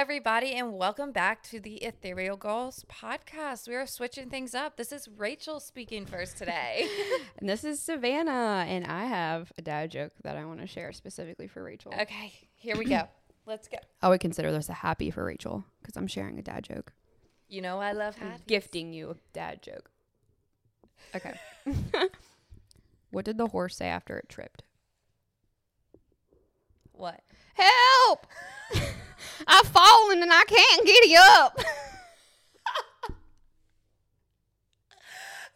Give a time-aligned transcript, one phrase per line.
[0.00, 3.68] everybody, and welcome back to the Ethereal Girls podcast.
[3.68, 4.78] We are switching things up.
[4.78, 6.88] This is Rachel speaking first today.
[7.38, 10.94] And this is Savannah, and I have a dad joke that I want to share
[10.94, 11.92] specifically for Rachel.
[12.00, 13.08] okay, here we go.
[13.46, 13.76] Let's go.
[14.00, 16.94] I would consider this a happy for Rachel because I'm sharing a dad joke.
[17.50, 18.42] You know I love happy.
[18.46, 19.90] gifting you a dad joke.
[21.14, 21.38] Okay.
[23.10, 24.62] what did the horse say after it tripped?
[26.92, 27.20] What?
[27.54, 28.26] Help!
[29.46, 31.58] I've fallen and I can't get up.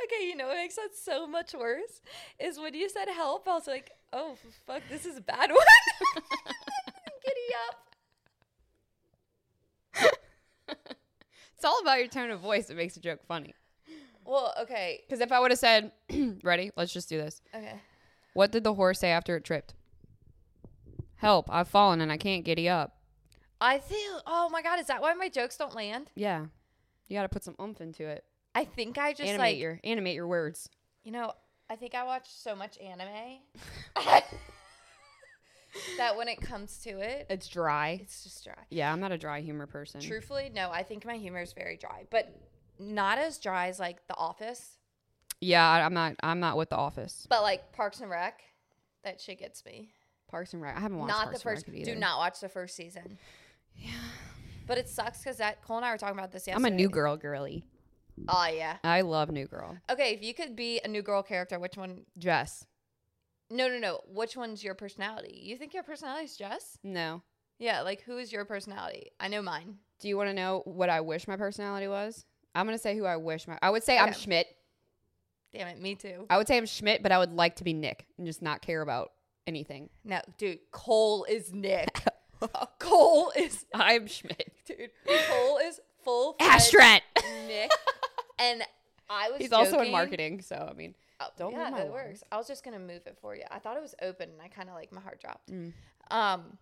[0.04, 2.02] Okay, you know what makes that so much worse
[2.38, 3.48] is when you said help.
[3.48, 4.36] I was like, oh
[4.66, 6.24] fuck, this is a bad one.
[7.24, 7.80] Giddy up.
[11.56, 13.54] It's all about your tone of voice that makes a joke funny.
[14.26, 15.92] Well, okay, Because if I would have said,
[16.42, 17.40] ready, let's just do this.
[17.54, 17.80] okay.
[18.34, 19.72] What did the horse say after it tripped?
[21.24, 22.96] Help, I've fallen and I can't giddy up.
[23.60, 24.20] I feel.
[24.26, 26.10] Oh my god, is that why my jokes don't land?
[26.14, 26.46] Yeah.
[27.08, 28.24] You got to put some oomph into it.
[28.54, 30.68] I think I just animate like your animate your words.
[31.02, 31.32] You know,
[31.70, 33.40] I think I watch so much anime
[35.98, 37.98] that when it comes to it, It's dry.
[38.02, 38.54] it's just dry.
[38.70, 40.00] Yeah, I'm not a dry humor person.
[40.00, 42.38] Truthfully, no, I think my humor is very dry, but
[42.78, 44.78] not as dry as like The Office,
[45.40, 46.14] Yeah, I, I'm not.
[46.22, 47.26] I'm not with The Office.
[47.28, 48.40] but like Parks and Rec.
[49.04, 49.90] That shit gets me.
[50.28, 50.76] Parks and Rec.
[50.76, 51.66] I haven't watched not Parks the first.
[51.70, 53.18] Do not watch the first season.
[53.76, 53.90] Yeah.
[54.66, 56.66] But it sucks because that Cole and I were talking about this yesterday.
[56.66, 57.64] I'm a new girl girly.
[58.28, 58.76] Oh yeah.
[58.84, 59.76] I love New Girl.
[59.90, 62.02] Okay, if you could be a new girl character, which one?
[62.16, 62.66] Jess.
[63.50, 64.00] No, no, no.
[64.06, 65.40] Which one's your personality?
[65.42, 66.78] You think your personality is Jess?
[66.82, 67.22] No.
[67.58, 69.10] Yeah, like who is your personality?
[69.20, 69.78] I know mine.
[70.00, 72.24] Do you want to know what I wish my personality was?
[72.54, 73.58] I'm gonna say who I wish my.
[73.60, 74.46] I would say I'm Schmidt.
[75.52, 76.26] Damn it, me too.
[76.30, 78.60] I would say I'm Schmidt, but I would like to be Nick and just not
[78.60, 79.12] care about
[79.46, 79.90] anything.
[80.04, 82.02] No, dude, Cole is Nick.
[82.78, 84.52] Cole is I'm Schmidt.
[84.66, 84.90] dude.
[85.06, 87.00] Cole is full Astrat.
[87.46, 87.70] Nick.
[88.36, 88.62] And
[89.08, 92.24] I was He's also in marketing, so I mean, Oh, Don't yeah, my that works.
[92.32, 93.44] I was just gonna move it for you.
[93.48, 95.52] I thought it was open, and I kind of like my heart dropped.
[95.52, 95.72] Mm.
[96.10, 96.58] Um,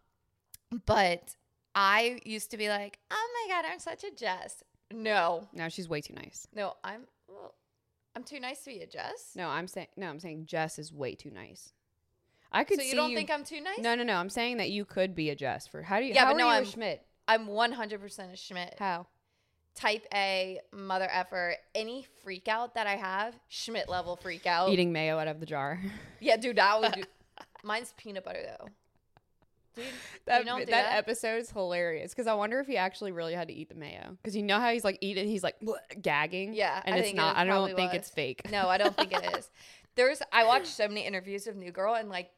[0.84, 1.34] but
[1.74, 4.62] I used to be like, oh my god, I'm such a Jess.
[4.92, 6.46] No, now she's way too nice.
[6.54, 7.54] no, I'm well,
[8.14, 9.32] I'm too nice to be a Jess.
[9.34, 10.08] No, I'm saying no.
[10.08, 11.72] I'm saying Jess is way too nice.
[12.52, 13.16] I could so you don't you.
[13.16, 13.78] think I'm too nice?
[13.78, 14.14] no, no, no.
[14.16, 16.14] I'm saying that you could be a Jess for how do you?
[16.14, 17.04] Yeah, how but no, I'm- Schmidt?
[17.28, 18.74] I'm 100% a Schmidt.
[18.78, 19.06] How?
[19.74, 21.54] Type A, mother effer.
[21.74, 24.68] Any freak out that I have, Schmidt level freak out.
[24.70, 25.80] Eating mayo out of the jar.
[26.20, 27.02] Yeah, dude, that would do.
[27.64, 28.68] Mine's peanut butter though.
[29.74, 29.84] Dude,
[30.26, 30.96] That you don't do that, that?
[30.98, 34.18] episode is hilarious because I wonder if he actually really had to eat the mayo
[34.20, 35.56] because you know how he's like eating, he's like
[36.02, 36.52] gagging.
[36.54, 37.36] Yeah, and I it's think it not.
[37.36, 38.00] I don't think was.
[38.02, 38.42] it's fake.
[38.52, 39.48] No, I don't think it is.
[39.94, 42.30] There's I watched so many interviews of New Girl and like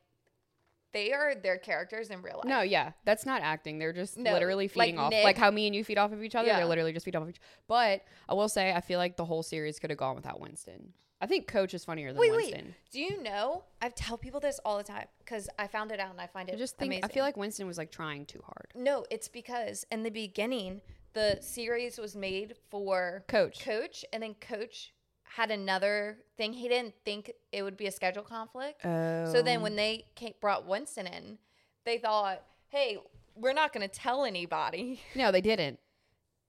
[0.94, 2.46] they are their characters in real life.
[2.46, 3.78] No, yeah, that's not acting.
[3.78, 6.12] They're just No, literally like feeding off, Nick- like how me and you feed off
[6.12, 6.46] of each other.
[6.48, 6.56] Yeah.
[6.56, 7.36] They're literally just feed off of each.
[7.36, 7.46] Other.
[7.68, 10.94] But I will say, I feel like the whole series could have gone without Winston.
[11.20, 12.64] I think Coach is funnier than Wait, Winston.
[12.66, 12.74] wait.
[12.90, 13.64] Do you know?
[13.82, 16.48] I tell people this all the time because I found it out and I find
[16.48, 17.04] it I just think amazing.
[17.04, 18.68] I feel like Winston was like trying too hard.
[18.74, 20.80] no, it's because in the beginning
[21.12, 23.64] the series was made for Coach.
[23.64, 24.92] Coach, and then Coach
[25.24, 26.52] had another thing.
[26.52, 28.84] He didn't think it would be a schedule conflict.
[28.84, 29.32] Oh.
[29.32, 29.76] So then when oh.
[29.76, 31.38] they came, brought Winston in,
[31.84, 32.98] they thought, hey,
[33.34, 35.00] we're not going to tell anybody.
[35.14, 35.78] no, they didn't.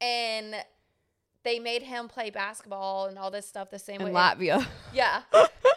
[0.02, 0.56] And
[1.44, 4.14] they made him play basketball and all this stuff the same In way.
[4.14, 5.22] Latvia, yeah.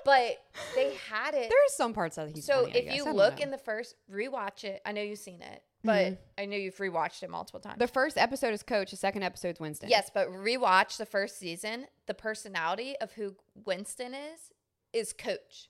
[0.05, 0.45] but
[0.75, 1.49] they had it.
[1.49, 2.45] there are some parts that he's.
[2.45, 4.81] so funny, if you look in the first, rewatch it.
[4.85, 6.19] I know you've seen it, but Mhm.
[6.39, 7.79] I know you've rewatched it multiple times.
[7.79, 9.89] the first episode is Coach, the second episode's Winston.
[9.89, 11.87] yes, but rewatch the first season.
[12.07, 14.53] The personality of who Winston is
[14.93, 15.69] is Coach.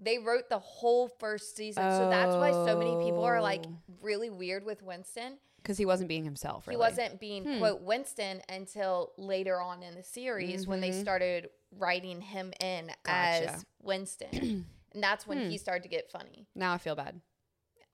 [0.00, 3.76] They wrote the whole first season, so that's why so many people are like Oh.
[4.02, 5.38] really weird with Winston.
[5.56, 6.66] because he wasn't being himself.
[6.68, 6.76] Really.
[6.76, 7.58] He wasn't being Hmm.
[7.58, 11.00] quote Winston until later on in the series when they Mhm.
[11.00, 13.50] started writing him in Gotcha.
[13.50, 15.48] as Winston, and that's when Hmm.
[15.48, 16.46] he started to get funny.
[16.54, 17.18] Now I feel bad.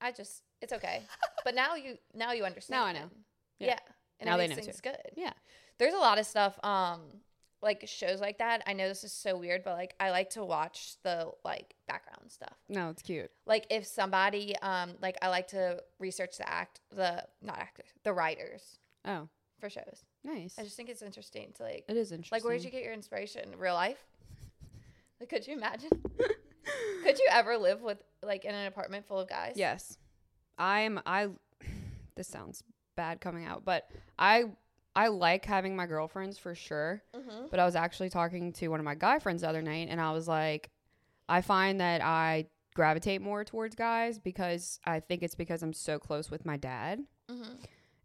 [0.01, 1.03] I just it's okay,
[1.45, 2.81] but now you now you understand.
[2.81, 3.11] Now I know.
[3.59, 3.67] Yeah.
[3.69, 3.79] Yeah,
[4.21, 4.73] and Now it they know too.
[4.83, 4.97] good.
[5.17, 5.33] Yeah.
[5.79, 7.01] There's a lot of stuff, um,
[7.63, 8.63] like shows like that.
[8.67, 12.31] I know this is so weird, but like I like to watch the like background
[12.31, 12.55] stuff.
[12.69, 13.31] No, it's cute.
[13.47, 18.13] Like if somebody, um, like I like to research the act, the not actors, the
[18.13, 19.29] writers Oh,
[19.59, 20.05] for shows.
[20.25, 20.57] nice.
[20.59, 22.37] I just think it's interesting to like, it is interesting.
[22.37, 23.51] like where did you get your inspiration?
[23.59, 23.99] Real life?
[25.21, 25.91] Like, could you imagine?
[27.05, 29.53] could you ever live with like in an apartment full of guys?
[29.55, 29.99] Yes.
[30.61, 31.29] I'm I
[32.17, 32.63] this sounds
[32.97, 34.45] bad coming out, but I
[34.95, 37.03] I like having my girlfriends for sure.
[37.17, 37.47] Mm-hmm.
[37.51, 40.01] But I was actually talking to one of my guy friends the other night and
[40.01, 40.71] I was like
[41.29, 45.99] I find that I gravitate more towards guys because I think it's because I'm so
[45.99, 47.55] close with my dad Mm-hmm.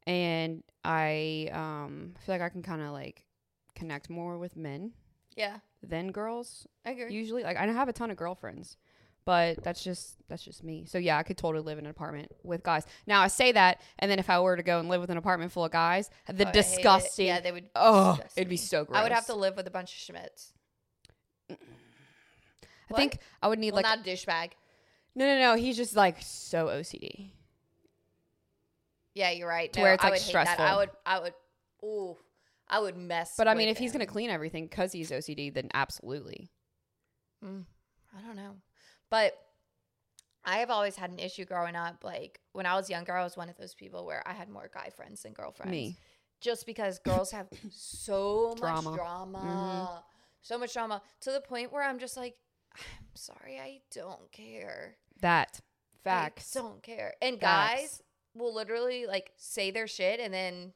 [0.08, 3.26] and I um feel like I can kind of like
[3.74, 4.92] connect more with men
[5.36, 7.12] Yeah, than girls I agree.
[7.14, 7.44] usually.
[7.44, 8.78] Like I have a ton of girlfriends,
[9.26, 10.86] but that's just that's just me.
[10.86, 12.86] So yeah, I could totally live in an apartment with guys.
[13.08, 15.18] Now I say that, and then if I were to go and live with an
[15.18, 17.28] apartment full of guys, the Oh, disgusting.
[17.28, 17.66] Yeah, they would.
[17.76, 18.98] oh, it'd be so gross.
[19.00, 20.52] I would have to live with a bunch of Schmidts.
[21.50, 24.52] I think I would need Well, like not a douchebag.
[25.16, 25.56] no, no, no.
[25.56, 27.32] He's just like so OCD.
[29.16, 29.72] Yeah, you're right.
[29.74, 30.60] To no, where it's, I like, that.
[30.60, 30.90] I would.
[31.06, 31.34] I would.
[31.84, 32.18] Ooh,
[32.68, 33.34] I would mess.
[33.38, 36.52] But I mean, if he's gonna clean everything because he's OCD, then absolutely.
[37.44, 37.64] Mm,
[38.18, 38.56] I don't know.
[39.10, 39.38] But
[40.44, 42.04] I have always had an issue growing up.
[42.04, 44.70] Like when I was younger, I was one of those people where I had more
[44.74, 45.72] guy friends than girlfriends.
[45.72, 45.98] Me.
[46.42, 48.90] Just because girls have so Drama.
[48.92, 49.38] much drama.
[49.40, 50.00] Mm-hmm.
[50.42, 51.02] So much drama.
[51.22, 52.36] To the point where I'm just like,
[52.78, 54.98] I'm sorry, I don't care.
[55.22, 55.60] That
[56.06, 56.52] I facts.
[56.52, 57.14] don't care.
[57.22, 57.82] And Facts.
[57.82, 58.04] guys
[58.36, 60.74] will literally like say their shit and then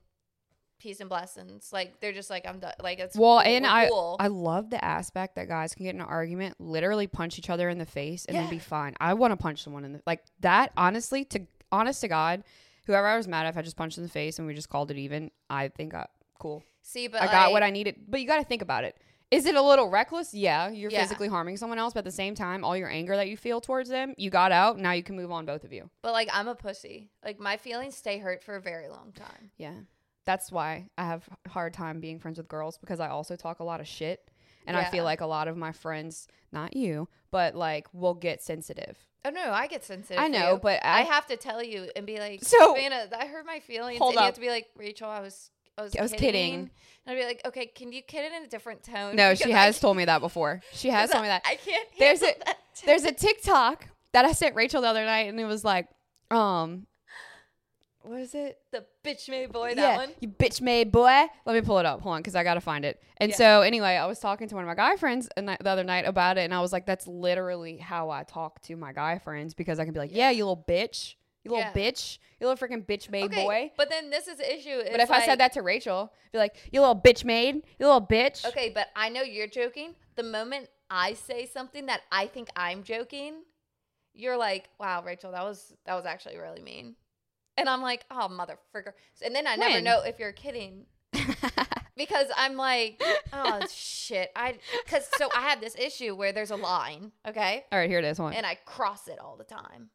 [0.79, 1.69] peace and blessings.
[1.71, 2.73] Like they're just like, I'm done.
[2.81, 3.51] Like it's Well, cool.
[3.51, 4.15] and We're I cool.
[4.19, 7.69] I love the aspect that guys can get in an argument, literally punch each other
[7.69, 8.49] in the face, and then Yeah.
[8.49, 8.95] be fine.
[8.99, 10.71] I want to punch someone in the like that.
[10.77, 12.43] Honestly, to honest to God,
[12.87, 14.69] whoever I was mad at, if I just punched in the face and we just
[14.69, 16.07] called it even, I think I
[16.39, 16.63] cool.
[16.81, 17.95] see, but I got what I needed.
[18.07, 18.95] But you got to think about it.
[19.31, 20.33] Is it a little reckless?
[20.33, 21.01] Yeah, you're Yeah.
[21.01, 23.61] physically harming someone else, but at the same time, all your anger that you feel
[23.61, 24.79] towards them, you got out.
[24.79, 25.91] Now you can move on, both of you.
[26.01, 27.11] But like I'm a pussy.
[27.23, 29.51] Like my feelings stay hurt for a very long time.
[29.57, 29.75] Yeah.
[30.25, 33.60] That's why I have a hard time being friends with girls because I also talk
[33.60, 34.30] a lot of shit.
[34.68, 38.44] And I feel like a lot of my friends, not you, but like will get
[38.44, 38.98] sensitive.
[39.25, 40.21] Oh no, I get sensitive.
[40.21, 40.60] I know, you.
[40.62, 43.60] but I I, have to tell you and be like, So- Savannah, I hurt my
[43.62, 43.98] feelings.
[43.98, 44.36] Hold and you have up.
[44.36, 46.54] to be like, Rachel, I was I was, I was kidding.
[46.54, 46.69] And
[47.07, 49.16] I'd be like, okay, can you kid it in a different tone?
[49.16, 50.62] no, Because she I has told me that before.
[50.74, 51.42] She has told me that.
[51.45, 51.88] I can't.
[51.98, 55.45] There's a- that There's a TikTok that I sent Rachel the other night, and it
[55.45, 55.88] was like,
[56.31, 56.86] um,
[58.03, 58.59] what is it?
[58.71, 59.75] the bitch made boy.
[59.75, 60.09] That yeah, one.
[60.19, 61.25] you bitch made boy.
[61.45, 62.01] Let me pull it up.
[62.01, 63.01] Hold on, because I gotta find it.
[63.17, 63.35] And Yeah.
[63.37, 66.37] so anyway, I was talking to one of my guy friends the other night about
[66.37, 69.79] it, and I was like, "That's literally how I talk to my guy friends because
[69.79, 71.73] I can be like, yeah, you little bitch, you little Yeah.
[71.73, 74.81] bitch, you little freaking bitch made Okay, boy." but then this is the issue.
[74.91, 78.05] But if I said that to Rachel, be like, "You little bitch made, you little
[78.05, 79.95] bitch." okay, but I know you're joking.
[80.15, 83.43] The moment I say something that I think I'm joking,
[84.13, 86.95] you're like, "Wow, Rachel, that was that was actually really mean,"
[87.59, 90.85] and I'm like, "Oh, motherfucker!" And then I never know if you're kidding
[91.97, 93.01] because I'm like,
[93.33, 97.79] "Oh shit!" I because so I have this issue where there's a line, okay, All
[97.79, 98.17] right, here it is.
[98.17, 98.33] Hold on.
[98.35, 99.89] and I cross it all the time.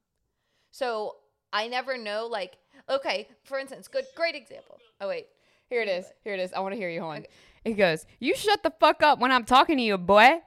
[0.70, 1.16] So
[1.52, 2.58] I never know, like,
[2.88, 4.78] okay, for instance, good, great example.
[5.00, 5.26] Oh wait,
[5.68, 6.04] Here it is.
[6.24, 6.52] Here it is.
[6.52, 7.00] I want to hear you.
[7.00, 7.26] Hold on.
[7.64, 10.40] It goes, "You shut the fuck up when I'm talking to you, boy.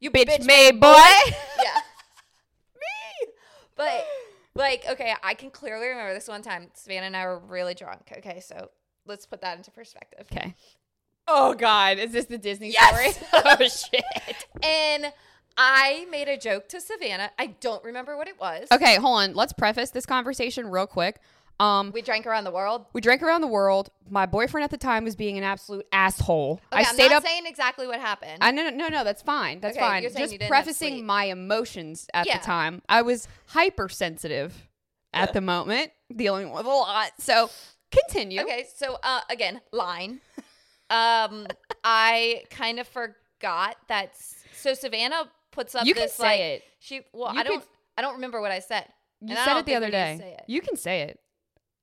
[0.00, 0.94] you bitch, bitch made boy."
[1.62, 1.80] yeah.
[2.76, 3.28] Me.
[3.76, 4.06] But
[4.60, 6.68] like, okay, I can clearly remember this one time.
[6.74, 8.12] Savannah and I were really drunk.
[8.18, 8.70] Okay, so
[9.06, 10.26] let's put that into perspective.
[10.32, 10.54] Okay.
[11.26, 13.16] Oh God, is this the Disney Yes!
[13.16, 13.28] story?
[13.60, 14.46] oh shit.
[14.62, 15.12] And
[15.56, 17.30] I made a joke to Savannah.
[17.38, 18.68] I don't remember what it was.
[18.72, 19.34] Okay, hold on.
[19.34, 21.20] Let's preface this conversation real quick.
[21.60, 22.86] Um, We drank around the world.
[22.94, 23.90] we drank around the world.
[24.08, 26.60] My boyfriend at the time was being an absolute asshole.
[26.72, 27.22] Okay, I am stayed not up.
[27.24, 28.38] saying exactly what happened.
[28.40, 29.60] I no, no no no that's fine.
[29.60, 30.02] That's Okay, fine.
[30.02, 31.04] you're saying Just you didn't have prefacing sleep.
[31.04, 32.38] my emotions at Yeah.
[32.38, 32.82] the time.
[32.88, 34.68] I was hypersensitive
[35.12, 37.10] at the moment, dealing with a lot.
[37.18, 37.50] So
[37.90, 38.40] continue.
[38.42, 40.20] Okay, so uh, again, line.
[40.88, 41.46] Um,
[41.84, 44.10] I kind of forgot that.
[44.10, 46.62] s- So Savannah puts up You can this say like it.
[46.78, 47.00] she.
[47.12, 47.64] Well, You I don't.
[47.98, 48.86] I don't remember what I said.
[49.20, 50.18] You And I said don't it the think other we need to day.
[50.18, 50.44] say it.
[50.46, 51.20] You can say it.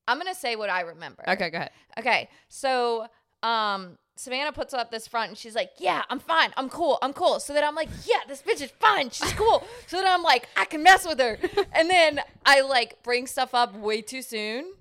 [0.07, 1.23] I'm gonna say what I remember.
[1.27, 1.71] Okay, go ahead.
[1.99, 2.29] Okay.
[2.49, 3.07] So,
[3.43, 6.51] um, Savannah puts up this front and she's like, "Yeah, I'm fine.
[6.57, 6.97] I'm cool.
[7.01, 9.09] I'm cool." So then I'm like, "Yeah, this bitch is fine.
[9.11, 11.37] She's cool." so then I'm like, "I can mess with her."
[11.73, 14.73] And then I like bring stuff up way too soon.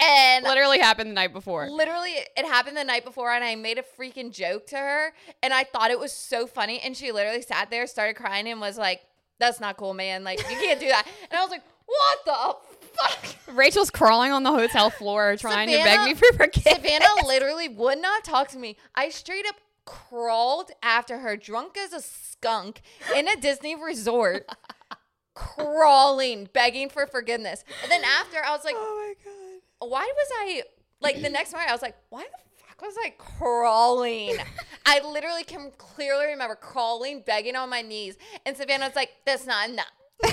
[0.00, 1.68] And Literally happened the night before.
[1.68, 5.52] literally it happened the night before and I made a freaking joke to her and
[5.52, 8.78] I thought it was so funny and she literally sat there, started crying and was
[8.78, 9.00] like,
[9.40, 10.22] "That's not cool, man.
[10.22, 14.42] Like, you can't do that." And I was like, "What the fuck?" Rachel's crawling on
[14.42, 16.74] the hotel floor trying to beg me for forgiveness.
[16.76, 18.76] Savannah literally would not talk to me.
[18.94, 22.82] I straight up crawled after her, drunk as a skunk,
[23.16, 24.46] in a Disney resort,
[25.34, 27.64] crawling, begging for forgiveness.
[27.82, 29.88] And then after, I was like, Oh my god.
[29.90, 30.62] why was I,
[31.00, 34.36] like, the next morning, I was like, why the fuck was I crawling?
[34.84, 38.16] I literally can clearly remember crawling, begging on my knees.
[38.44, 39.86] And Savannah's like, that's not enough.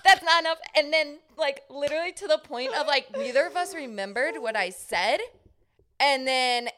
[0.04, 0.58] That's not enough.
[0.76, 4.70] And then, like, literally to the point of like, neither of us remembered what I
[4.70, 5.18] said.
[6.00, 6.68] And then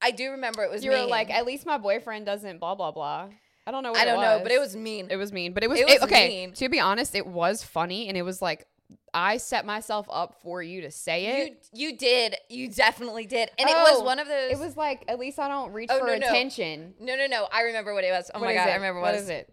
[0.00, 2.90] I do remember it was You were like, at least my boyfriend doesn't blah blah
[2.92, 3.28] blah.
[3.66, 3.92] I don't know.
[3.92, 5.08] What I don't know, but it was mean.
[5.10, 6.28] It was mean, but it was, It it okay.
[6.28, 6.52] mean.
[6.54, 8.66] To be honest, it was funny and it was like
[9.14, 11.66] I set myself up for you to say it.
[11.72, 12.36] You you did.
[12.50, 13.50] You definitely did.
[13.58, 14.52] And it was oh, one of those.
[14.52, 16.26] it was like at least I don't reach Oh, for no, no.
[16.28, 16.94] attention.
[17.00, 17.48] No, no, no.
[17.50, 18.30] I remember what it was.
[18.34, 18.72] Oh What my god, it?
[18.72, 19.48] I remember what what is it?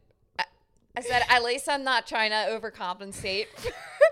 [0.96, 3.48] I said, at least I'm not trying to overcompensate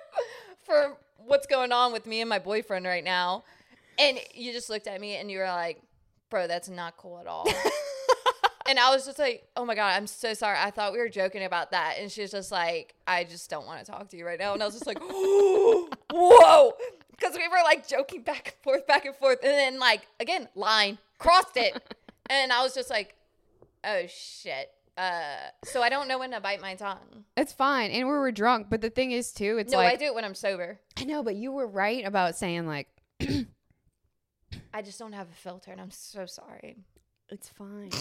[0.63, 3.43] for what's going on with me and my boyfriend right now.
[3.97, 5.81] And you just looked at me and you were like,
[6.29, 7.47] bro, that's not cool at all.
[8.67, 10.57] and I was just like, oh my God, I'm so sorry.
[10.57, 11.95] I thought we were joking about that.
[11.99, 14.53] And she was just like, I just don't want to talk to you right now.
[14.53, 16.73] And I was just like, whoa.
[17.11, 19.39] Because we were like joking back and forth, back and forth.
[19.43, 21.75] And then, like, again, line, crossed it.
[22.29, 23.15] and I was just like,
[23.83, 24.71] oh shit.
[24.97, 27.23] Uh, so I don't know when to bite my tongue.
[27.37, 28.67] It's fine, and we were drunk.
[28.69, 30.79] But the thing is, too, it's no, like I do it when I'm sober.
[30.97, 32.87] I know, but you were right about saying like
[34.73, 36.77] I just don't have a filter, and I'm so sorry.
[37.31, 37.91] it's fine.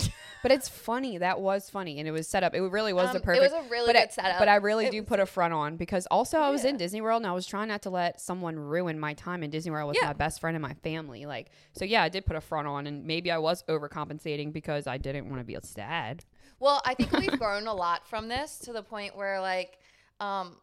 [0.43, 1.19] but it's funny.
[1.19, 2.55] That was funny, and it was set up.
[2.55, 3.45] It really was the Um, perfect.
[3.45, 4.39] It was a really good I, setup.
[4.39, 6.79] But I really It do was- put a front on because also I was in
[6.79, 9.71] Disney World and I was trying not to let someone ruin my time in Disney
[9.71, 10.07] World with Yeah.
[10.09, 11.27] my best friend and my family.
[11.27, 14.87] Like, so yeah, I did put a front on, and maybe I was overcompensating because
[14.87, 16.25] I didn't want to be a sad.
[16.61, 19.79] Well, I think we've grown a lot from this to the point where, like,
[20.21, 20.57] um,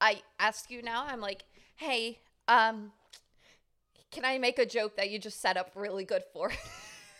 [0.00, 1.44] I ask you now, I'm like,
[1.76, 2.92] hey, um,
[4.12, 6.50] can I make a joke that you just set up really good for?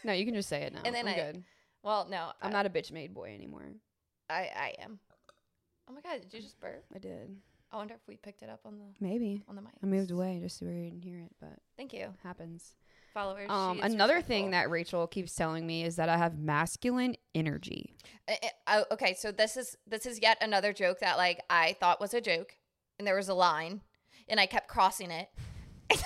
[0.03, 0.81] No, you can just say it now.
[0.87, 1.45] And then I'm I- good.
[1.83, 3.67] well, no, I'm I, not a bitch made boy anymore.
[4.31, 4.99] I, I am.
[5.87, 6.83] Oh my god, did you just burp?
[6.95, 7.37] I did.
[7.71, 9.73] I wonder if we picked it up on the Maybe on the mic.
[9.83, 12.77] I moved away just so we didn't hear it, but Thank you, happens.
[13.13, 13.49] Followers.
[13.51, 17.95] Um, she another thing that Rachel keeps telling me is that I have masculine energy.
[18.29, 21.75] Uh, uh, oh, okay, so this is this is yet another joke that like I
[21.81, 22.57] thought was a joke,
[22.99, 23.81] and there was a line,
[24.29, 25.29] and I kept crossing it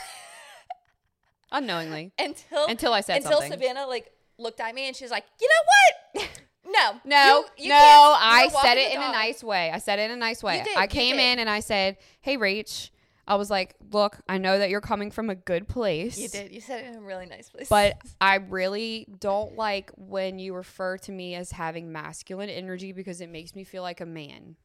[1.53, 2.13] Unknowingly.
[2.19, 3.53] until Until I said until something.
[3.53, 6.29] Savannah like looked at me and she's like, you know what?
[6.67, 9.71] No, No, you- you no, I said it the in a nice way.
[9.71, 10.63] I said it in a nice way.
[10.65, 11.23] did, I you came did.
[11.35, 12.91] in and I said, "Hey, Rach,"
[13.27, 16.53] I was like, "Look, I know that you're coming from a good place." You did.
[16.53, 17.69] You said it in a really nice place.
[17.69, 23.21] But I really don't like when you refer to me as having masculine energy because
[23.21, 24.57] it makes me feel like a man.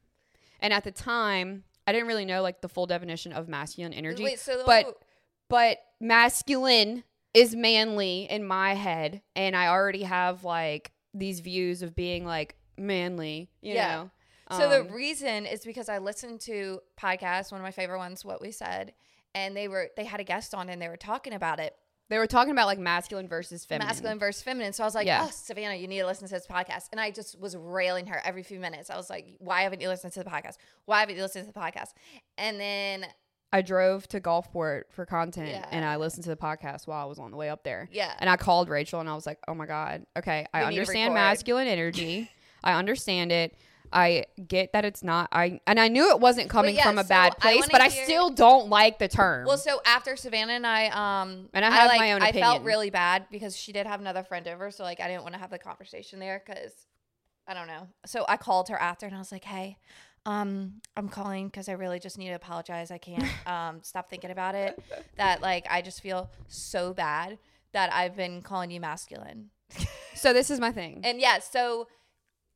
[0.60, 4.22] And at the time, I didn't really know like the full definition of masculine energy.
[4.24, 5.02] wait, so but
[5.48, 11.94] but masculine is manly in my head and I already have like these views of
[11.94, 13.94] being like manly, you Yeah.
[13.96, 14.10] know.
[14.56, 17.52] So the Um, reason is because I listened to podcasts.
[17.52, 18.94] One of my favorite ones, what we said,
[19.34, 21.76] and they were they had a guest on and they were talking about it,
[22.08, 23.86] they were talking about like masculine versus feminine.
[23.88, 24.72] masculine versus feminine.
[24.72, 25.24] So I was like, Yeah.
[25.26, 26.88] oh, Savannah, you need to listen to this podcast.
[26.90, 28.90] And I just was railing her every few minutes.
[28.90, 30.56] I was like, why haven't you listened to the podcast?
[30.86, 31.90] Why haven't you listened to the podcast?
[32.36, 33.06] And then
[33.52, 35.66] I drove to Gulfport for content Yeah.
[35.70, 37.88] and I listened to the podcast while I was on the way up there.
[37.92, 40.70] yeah, And I called Rachel and I was like, "Oh my god, okay, I We
[40.70, 42.30] need understand masculine energy.
[42.64, 43.56] I understand it.
[43.92, 45.28] I get that it's not.
[45.32, 47.80] I and I knew it wasn't coming yeah, from a so bad place, wanna but
[47.80, 49.46] I still don't like the term.
[49.46, 52.44] Well, so after Savannah and I, um, And I have like, my own opinion.
[52.44, 55.22] I felt really bad because she did have another friend over, so like I didn't
[55.22, 56.72] want to have the conversation there because
[57.46, 57.88] I don't know.
[58.06, 59.76] So I called her after and I was like, "Hey,
[60.26, 62.90] um, I'm calling because I really just need to apologize.
[62.90, 64.78] I can't um stop thinking about it.
[65.16, 67.38] That like I just feel so bad
[67.72, 69.50] that I've been calling you masculine.
[70.14, 71.00] so this is my thing.
[71.04, 71.88] And yeah, so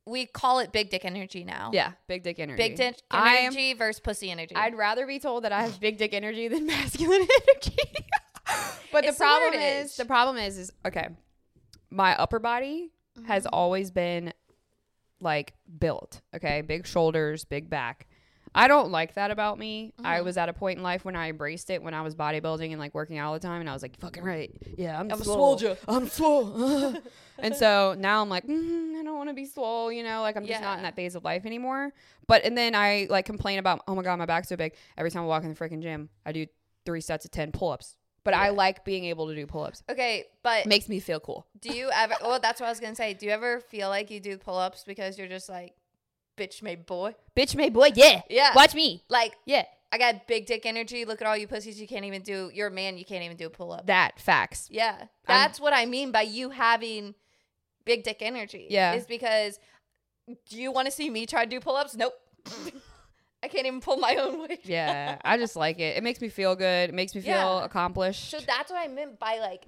[0.07, 1.71] we call it big dick energy now.
[1.73, 2.57] yeah, big dick energy.
[2.57, 4.55] big dick I am- energy versus pussy energy.
[4.55, 7.21] I'd rather be told that I have big dick energy than masculine
[7.51, 7.75] energy.
[8.91, 9.83] but the It's the problem wordage.
[9.83, 11.09] is, the problem is, is okay.
[11.89, 13.27] My upper body Mm-hmm.
[13.27, 14.33] has always been
[15.21, 16.19] like built.
[16.35, 18.07] Okay, big shoulders, big back.
[18.57, 19.93] I don't like that about me.
[20.03, 20.25] I Mm-hmm.
[20.25, 22.79] was at a point in life when I embraced it when I was bodybuilding and
[22.79, 25.19] like working out all the time, and I was like, "Fucking right, yeah, I'm, I'm
[25.21, 25.57] a swole.
[25.57, 26.95] soldier." I'm swole."
[27.37, 29.91] and so now I'm like, mm, I don't want to be swole.
[29.91, 31.91] You know, like I'm just not in that phase of life anymore.
[32.27, 34.73] But and then I like complain about, oh my god, my back's so big.
[34.97, 36.47] Every time I walk in the freaking gym, I do
[36.85, 37.97] three sets of ten pull-ups.
[38.23, 39.83] But I like being able to do pull-ups.
[39.91, 41.45] okay, but It makes me feel cool.
[41.59, 42.15] Do you ever?
[42.21, 43.13] Well, that's what I was gonna say.
[43.13, 45.75] Do you ever feel like you do pull ups because you're just like,
[46.37, 47.15] bitch made boy?
[47.35, 48.21] Bitch made boy, yeah.
[48.29, 48.53] Yeah.
[48.55, 49.03] Watch me.
[49.09, 49.65] Like, Yeah.
[49.91, 51.05] I got big dick energy.
[51.05, 51.79] Look at all you pussies.
[51.79, 52.51] You can't even do.
[52.53, 52.97] You're a man.
[52.97, 53.85] You can't even do a pull up.
[53.85, 54.67] That facts.
[54.69, 57.15] Yeah, that's what I mean by you having
[57.85, 58.67] big dick energy.
[58.69, 58.95] Yeah.
[58.95, 59.57] is because
[60.49, 61.95] do you want to see me try to do pull ups?
[61.95, 62.13] Nope.
[63.43, 64.61] I can't even pull my own weight.
[64.65, 65.95] Yeah, I just like it.
[65.97, 66.89] It makes me feel good.
[66.89, 67.63] It makes me feel Yeah.
[67.63, 68.31] accomplished.
[68.31, 69.65] So that's what I meant by like,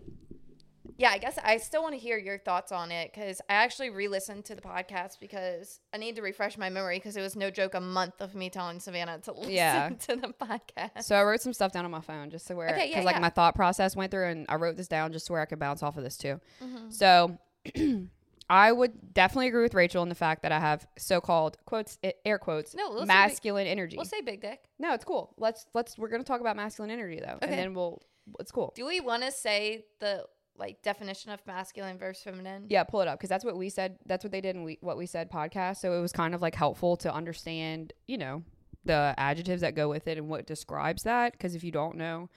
[0.97, 3.89] yeah, I guess I still want to hear your thoughts on it because I actually
[3.91, 7.35] re listened to the podcast because I need to refresh my memory because it was
[7.35, 9.89] no joke a month of me telling Savannah to listen Yeah.
[9.89, 11.03] to the podcast.
[11.03, 13.05] So I wrote some stuff down on my phone just to where, Okay, because yeah,
[13.05, 13.21] like yeah.
[13.21, 15.59] my thought process went through, and I wrote this down just so where I could
[15.59, 16.39] bounce off of this too.
[16.63, 16.91] Mhm.
[16.91, 17.37] So
[18.49, 22.39] I would definitely agree with Rachel in the fact that I have so-called quotes, air
[22.39, 23.97] quotes, No, we'll say big- masculine energy.
[23.97, 24.63] We'll say big dick.
[24.79, 25.33] no, it's cool.
[25.37, 27.47] Let's let's we're gonna talk about masculine energy though, Okay.
[27.47, 28.01] and then we'll.
[28.41, 28.73] It's cool.
[28.75, 30.25] Do we want to say the
[30.57, 32.65] like definition of masculine versus feminine?
[32.69, 33.97] Yeah, pull it up because that's what we said.
[34.05, 35.77] That's what they did in we, what we said podcast.
[35.77, 38.43] So it was kind of like helpful to understand, you know,
[38.85, 41.33] the adjectives that go with it and what describes that.
[41.33, 42.29] Because if you don't know,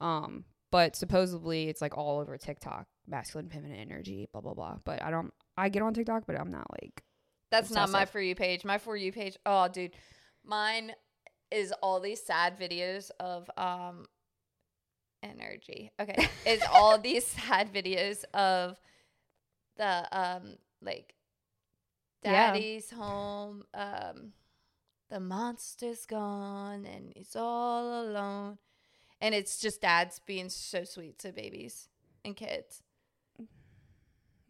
[0.00, 4.76] um, but supposedly it's like all over TikTok, masculine, feminine energy, blah blah blah.
[4.84, 5.32] But I don't.
[5.56, 7.02] I get on TikTok, but I'm not like.
[7.50, 8.64] That's not my for you page.
[8.64, 9.36] My for you page.
[9.46, 9.92] Oh, dude,
[10.44, 10.92] mine
[11.50, 14.06] is all these sad videos of um
[15.24, 15.90] energy.
[16.00, 18.78] Okay, it's all these sad videos of
[19.76, 21.14] the um like
[22.22, 22.52] Yeah.
[22.52, 23.64] daddy's home.
[23.74, 24.32] Um,
[25.10, 28.58] the monster's gone and he's all alone,
[29.20, 31.88] and it's just dads being so sweet to babies
[32.24, 32.82] and kids.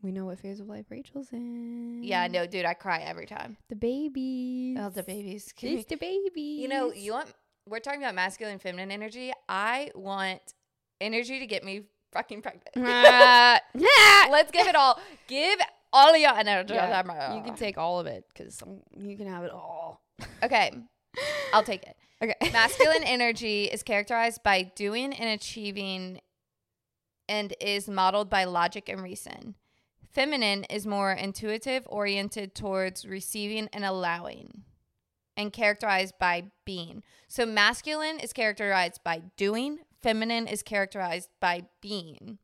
[0.03, 2.03] We know what phase of life Rachel's in.
[2.03, 3.57] Yeah, no, dude, I cry every time.
[3.71, 4.77] The babies.
[4.79, 5.53] Oh, the babies.
[5.63, 6.61] It's the babies.
[6.61, 7.33] You know, you want
[7.67, 9.33] we're talking about masculine feminine energy.
[9.49, 10.43] I want
[11.01, 11.83] energy to get me
[12.13, 12.69] fucking pregnant.
[12.77, 14.99] Let's give it all.
[15.29, 15.59] Give
[15.93, 16.75] all of your energy.
[16.75, 18.63] Yeah, you can take all of it because
[18.97, 20.03] you can have it all.
[20.43, 20.73] Okay.
[21.53, 21.97] I'll take it.
[22.23, 22.35] Okay.
[22.53, 26.21] Masculine energy is characterized by doing and achieving
[27.29, 29.55] and is modeled by logic and reason.
[30.11, 34.63] Feminine is more intuitive, oriented towards receiving and allowing,
[35.37, 37.03] and characterized by being.
[37.27, 42.39] So, masculine is characterized by doing, feminine is characterized by being.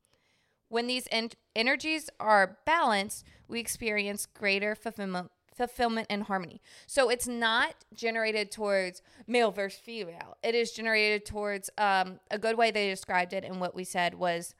[0.68, 6.62] When these en- energies are balanced, we experience greater fulfillment, fulfillment and harmony.
[6.86, 10.38] So it's not generated towards male versus female.
[10.42, 14.14] It is generated towards um, a good way they described it, and what we said
[14.14, 14.54] was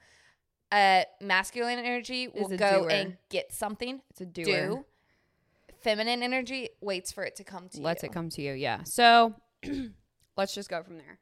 [0.71, 2.91] uh, masculine energy will go doer.
[2.91, 4.45] and get something, It's a doer.
[4.45, 4.85] do.
[5.81, 7.83] Feminine energy waits for it to come to you.
[7.85, 8.53] Lets it come to you.
[8.53, 8.83] Yeah.
[8.85, 9.35] So
[10.37, 11.19] let's just go from there.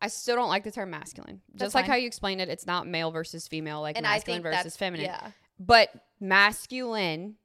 [0.00, 1.40] I still don't like the term masculine.
[1.52, 1.90] That's Just like fine.
[1.92, 4.64] how you explained it, it's not male versus female, like and I masculine think versus
[4.64, 5.06] that's feminine.
[5.06, 7.36] Yeah, But masculine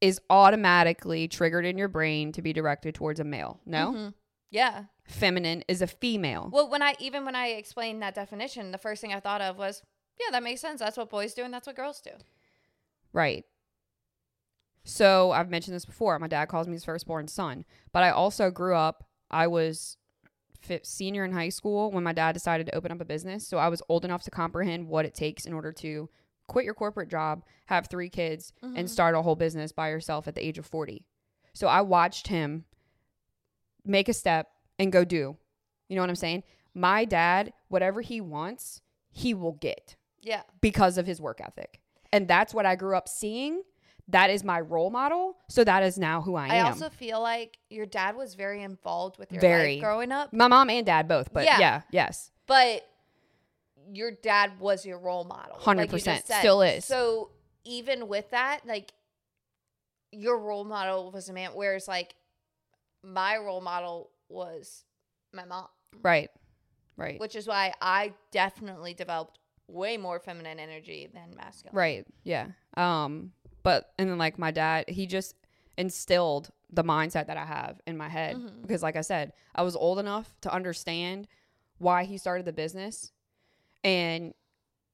[0.00, 3.60] is automatically triggered in your brain to be directed towards a male.
[3.66, 3.92] No?
[3.92, 4.14] Mhm.
[4.50, 4.84] yeah.
[5.04, 6.50] Feminine is a female.
[6.52, 9.58] Well, when I even when I explained that definition, the first thing I thought of
[9.58, 9.82] was,
[10.20, 10.78] yeah, that makes sense.
[10.80, 12.10] That's what boys do, and that's what girls do.
[13.12, 13.44] Right.
[14.84, 16.18] So I've mentioned this before.
[16.18, 19.08] My dad calls me his firstborn son, but I also grew up.
[19.30, 19.96] I was
[20.60, 23.46] fi- senior in high school when my dad decided to open up a business.
[23.46, 26.08] So I was old enough to comprehend what it takes in order to
[26.46, 28.86] quit your corporate job, have three kids, and mm-hmm.
[28.86, 31.04] start a whole business by yourself at the age of 40.
[31.52, 32.64] So I watched him
[33.84, 35.36] make a step and go do.
[35.88, 36.42] You know what I'm saying?
[36.74, 40.42] My dad, whatever he wants, he will get Yeah.
[40.60, 41.80] because of his work ethic.
[42.12, 43.62] And that's what I grew up seeing.
[44.10, 45.36] That is my role model.
[45.48, 46.66] So that is now who I I, am.
[46.66, 49.74] I also feel like your dad was very involved with your Very.
[49.74, 51.58] life growing up, my mom and dad both, but Yeah.
[51.58, 52.30] yeah, yes.
[52.46, 52.86] but
[53.92, 55.58] your dad was your role model.
[55.66, 56.38] like you just 100%, said.
[56.40, 56.84] still is.
[56.84, 57.30] So
[57.64, 58.92] even with that, like
[60.12, 62.14] your role model was a man, whereas like
[63.02, 64.84] my role model was
[65.32, 65.66] my mom,
[66.02, 66.30] Right.
[66.96, 67.18] Right.
[67.20, 71.76] which is why I definitely developed way more feminine energy than masculine.
[71.76, 72.06] Right.
[72.24, 72.48] Yeah.
[72.76, 75.34] Um but and then like my dad, he just
[75.76, 78.62] instilled the mindset that I have in my head Mhm.
[78.62, 81.26] because like I said, I was old enough to understand
[81.78, 83.12] why he started the business
[83.82, 84.34] and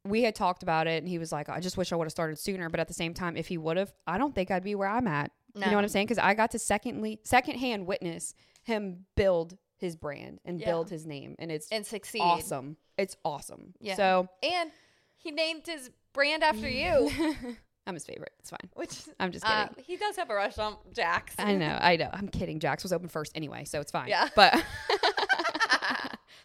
[0.04, 2.12] we had talked about it and he was like, I just wish I would have
[2.12, 4.62] started sooner, but at the same time if he would have, I don't think I'd
[4.62, 5.32] be where I'm at.
[5.54, 6.06] You know what I'm saying?
[6.08, 10.66] Cuz I got to secondly secondhand witness him build his brand and Yeah.
[10.66, 12.20] build his name and it's And succeed.
[12.20, 12.76] awesome.
[12.98, 13.74] It's awesome.
[13.80, 13.94] Yeah.
[13.96, 14.70] So And
[15.16, 17.10] he named his brand after you.
[17.86, 18.32] I'm his favorite.
[18.40, 18.68] It's fine.
[18.74, 19.58] Which I'm just kidding.
[19.58, 21.34] uh, he does have a restaurant, Jack's.
[21.38, 22.10] I know, I know.
[22.12, 22.58] I'm kidding.
[22.58, 24.08] Jax was open first anyway, so it's fine.
[24.08, 24.28] Yeah.
[24.34, 24.54] But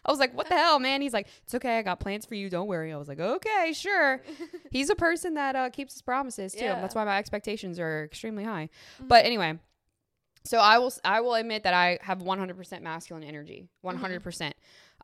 [0.04, 1.00] I was like, what the hell, man?
[1.00, 1.78] He's like, it's okay.
[1.78, 2.48] I got plans for you.
[2.50, 2.92] Don't worry.
[2.92, 4.20] I was like, okay, sure.
[4.70, 6.64] He's a person that uh, keeps his promises too.
[6.64, 6.80] Yeah.
[6.80, 8.68] That's why my expectations are extremely high.
[9.02, 9.08] Mhm.
[9.08, 9.58] But anyway,
[10.44, 13.68] so I will I will admit that I have 100% masculine energy.
[13.84, 14.04] Mm-hmm.
[14.04, 14.22] 100%.
[14.22, 14.54] percent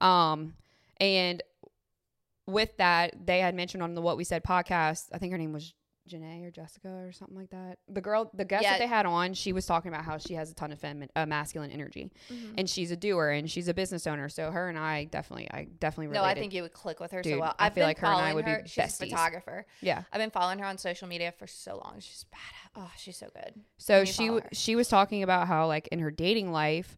[0.00, 0.54] Um
[1.00, 1.42] and
[2.46, 5.52] with that, they had mentioned on the What We Said podcast, I think her name
[5.52, 5.74] was
[6.08, 7.78] Janae or Jessica or something like that.
[7.88, 8.72] The girl, the guest Yeah.
[8.72, 11.10] that they had on, she was talking about how she has a ton of feminine,
[11.14, 12.54] uh, masculine energy, Mhm.
[12.58, 14.28] and she's a doer and she's a business owner.
[14.28, 16.22] So her and I definitely, I definitely related.
[16.22, 17.54] No, I think you would click with her so well.
[17.58, 18.62] I I've feel like her and I would be her.
[18.66, 19.10] She's a besties.
[19.10, 19.66] photographer.
[19.80, 20.02] yeah.
[20.12, 21.96] I've been following her on social media for so long.
[22.00, 22.40] She's bad.
[22.76, 23.54] Oh, she's so good.
[23.76, 24.48] So she follow w- her.
[24.52, 26.96] she was talking about how like in her dating life,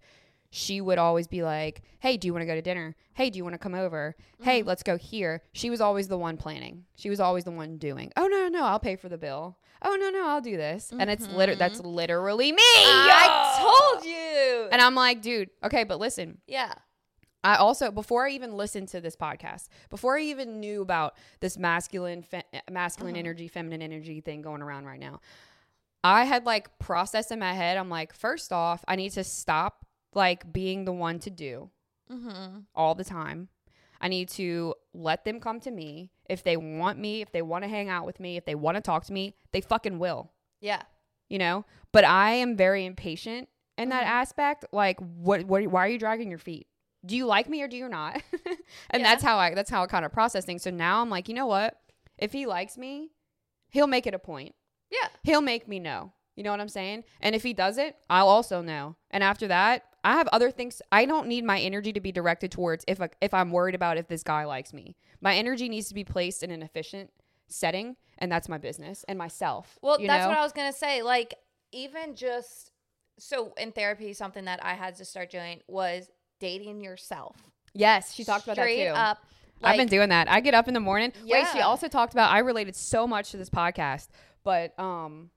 [0.50, 2.96] she would always be like, "Hey, do you want to go to dinner?
[3.14, 4.16] Hey, do you want to come over?
[4.42, 4.68] Hey, mm-hmm.
[4.68, 6.84] let's go here." She was always the one planning.
[6.96, 8.12] She was always the one doing.
[8.16, 11.08] "Oh no, no, I'll pay for the bill." "Oh no, no, I'll do this." And
[11.08, 11.88] it's liter- that's mm-hmm.
[11.88, 12.58] literally me.
[12.62, 13.58] Ah.
[13.58, 14.68] I told you.
[14.72, 16.74] And I'm like, "Dude, okay, but listen, yeah.
[17.42, 21.56] I also before I even listened to this podcast, before I even knew about this
[21.56, 23.20] masculine fe- eh, masculine uh-huh.
[23.20, 25.20] energy, feminine energy thing going around right now,
[26.04, 27.76] I had like processed in my head.
[27.76, 31.70] I'm like, first off, I need to stop like being the one to do
[32.10, 32.60] Mm-hmm.
[32.74, 33.48] all the time.
[34.00, 37.62] I need to let them come to me if they want me, if they want
[37.64, 40.32] to hang out with me, if they want to talk to me, they fucking will
[40.60, 40.82] Yeah.
[41.28, 44.08] you know but i am very impatient in that Mhm.
[44.08, 46.66] aspect like what, what why are you dragging your feet
[47.06, 48.20] do you like me or do you not
[48.90, 49.02] and Yeah.
[49.02, 51.34] that's how i that's how i kind of process things so now i'm like you
[51.34, 51.78] know what
[52.18, 53.10] if he likes me
[53.70, 54.54] he'll make it a point
[54.90, 55.08] Yeah.
[55.22, 58.28] he'll make me know you know what i'm saying and if he does it i'll
[58.28, 62.00] also know and after that i have other things i don't need my energy to
[62.00, 65.34] be directed towards if I, if i'm worried about if this guy likes me my
[65.34, 67.10] energy needs to be placed in an efficient
[67.48, 70.28] setting and that's my business and myself Well, that's know?
[70.28, 71.02] what I was gonna say.
[71.02, 71.34] Like,
[71.72, 72.72] even just
[73.18, 76.08] so in therapy, something that I had to start doing was
[76.38, 77.36] dating yourself.
[77.74, 78.92] Yes, she talked about that too.
[78.94, 79.18] Up,
[79.62, 80.30] I've been doing that.
[80.30, 81.12] I get up in the morning.
[81.24, 84.08] Wait, she also talked about I related so much to this podcast,
[84.44, 85.30] but um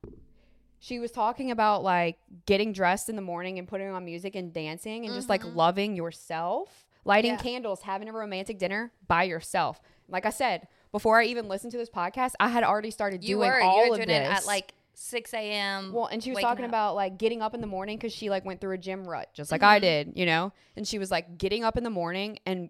[0.83, 4.51] she was talking about like getting dressed in the morning and putting on music and
[4.51, 7.47] dancing and just like loving yourself, lighting Mm-hmm.
[7.47, 7.51] Yeah.
[7.53, 9.79] candles, having a romantic dinner by yourself.
[10.09, 13.37] Like I said, before I even listened to this podcast, I had already started you
[13.37, 15.93] doing were all you were of doing this it at like six a.m.
[15.93, 16.69] well, and she was talking up.
[16.71, 19.29] about like getting up in the morning because she like went through a gym rut,
[19.33, 19.69] just like Mm-hmm.
[19.69, 20.51] I did, you know.
[20.75, 22.69] And she was like getting up in the morning and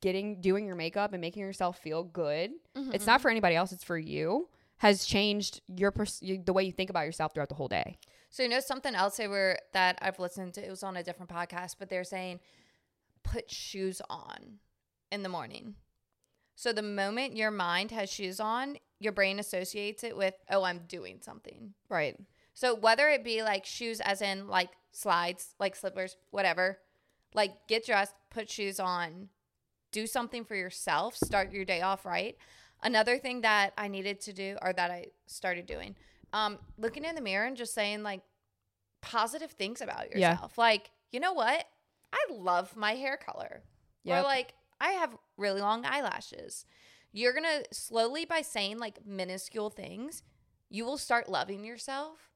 [0.00, 2.52] getting doing your makeup and making yourself feel good.
[2.76, 2.92] Mm-hmm.
[2.94, 4.48] It's not for anybody else; it's for you.
[4.78, 7.98] Has changed your pers- the way you think about yourself throughout the whole day.
[8.30, 10.64] So you know something else they were that I've listened to.
[10.64, 12.40] It was on a different podcast, but they're saying
[13.22, 14.58] put shoes on
[15.10, 15.74] in the morning.
[16.54, 20.80] So the moment your mind has shoes on, your brain associates it with oh I'm
[20.88, 21.74] doing something.
[21.88, 22.16] Right.
[22.54, 26.78] So whether it be like shoes as in like slides, like slippers, whatever,
[27.34, 29.28] like get dressed, put shoes on,
[29.92, 32.36] do something for yourself, start your day off right.
[32.82, 35.96] Another thing that I needed to do or that I started doing,
[36.32, 38.22] um, looking in the mirror and just saying like
[39.00, 40.30] positive things about Yeah.
[40.32, 40.58] yourself.
[40.58, 41.66] Like, you know what?
[42.12, 43.62] I love my hair color.
[44.06, 44.24] Or Yep.
[44.24, 46.64] like I have really long eyelashes.
[47.12, 50.22] You're gonna slowly by saying like minuscule things,
[50.68, 52.30] you will start loving yourself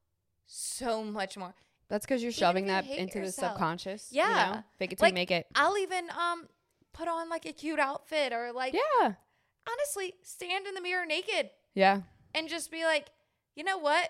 [0.46, 1.54] so much more.
[1.88, 3.52] That's because you're shoving you that into the yourself.
[3.52, 4.10] subconscious.
[4.12, 4.50] you Yeah.
[4.56, 4.64] know?
[4.78, 5.46] Fake it till Like, you make it.
[5.54, 6.48] I'll even um
[6.92, 9.14] put on like a cute outfit or like Yeah.
[9.70, 12.00] Honestly stand in the mirror naked Yeah.
[12.34, 13.08] and just be like,
[13.54, 14.08] you know what?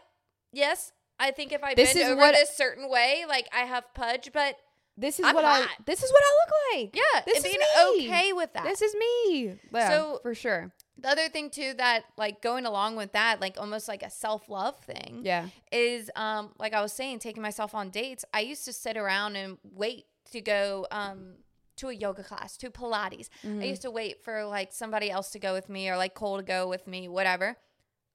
[0.53, 3.93] Yes, I think if I This bend over what- this certain way, like I have
[3.95, 4.57] pudge, but
[4.97, 5.67] This is I'm what I.
[5.87, 6.97] This is what I look like.
[6.97, 8.05] yeah, This being me.
[8.09, 8.65] okay with that.
[8.65, 9.59] This is me.
[9.73, 10.73] Yeah, So- for sure.
[10.99, 14.49] the other thing too that like going along with that, like almost like a self
[14.49, 15.23] love thing.
[15.25, 15.49] Yeah.
[15.71, 18.25] is um like I was saying, taking myself on dates.
[18.35, 21.37] I used to sit around and wait to go um
[21.83, 23.29] to a yoga class, to Pilates.
[23.45, 23.61] Mm-hmm.
[23.61, 26.38] I used to wait for like somebody else to go with me or like Cole
[26.38, 27.57] to go with me, whatever.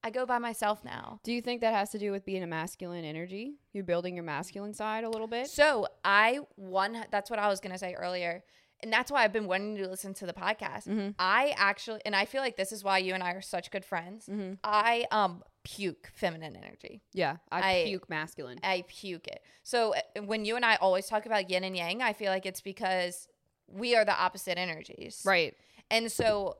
[0.03, 1.19] I go by myself now.
[1.23, 3.55] Do you think that has to do with being a masculine energy?
[3.73, 5.47] You're building your masculine side a little bit.
[5.47, 8.43] So I one that's what I was gonna say earlier.
[8.83, 10.87] And that's why I've been wanting to listen to the podcast.
[10.87, 11.09] Mm-hmm.
[11.17, 13.83] I actually and I feel like this is why you and I are such good
[13.83, 14.27] friends.
[14.27, 14.53] Mm-hmm.
[14.63, 17.01] I um puke feminine energy.
[17.11, 18.59] Yeah, I, I- puke masculine.
[18.63, 19.41] I puke it.
[19.63, 22.61] So when you and I always talk about yin and yang, I feel like it's
[22.61, 23.27] because
[23.67, 25.21] we are the opposite energies.
[25.25, 25.55] Right.
[25.89, 26.57] And so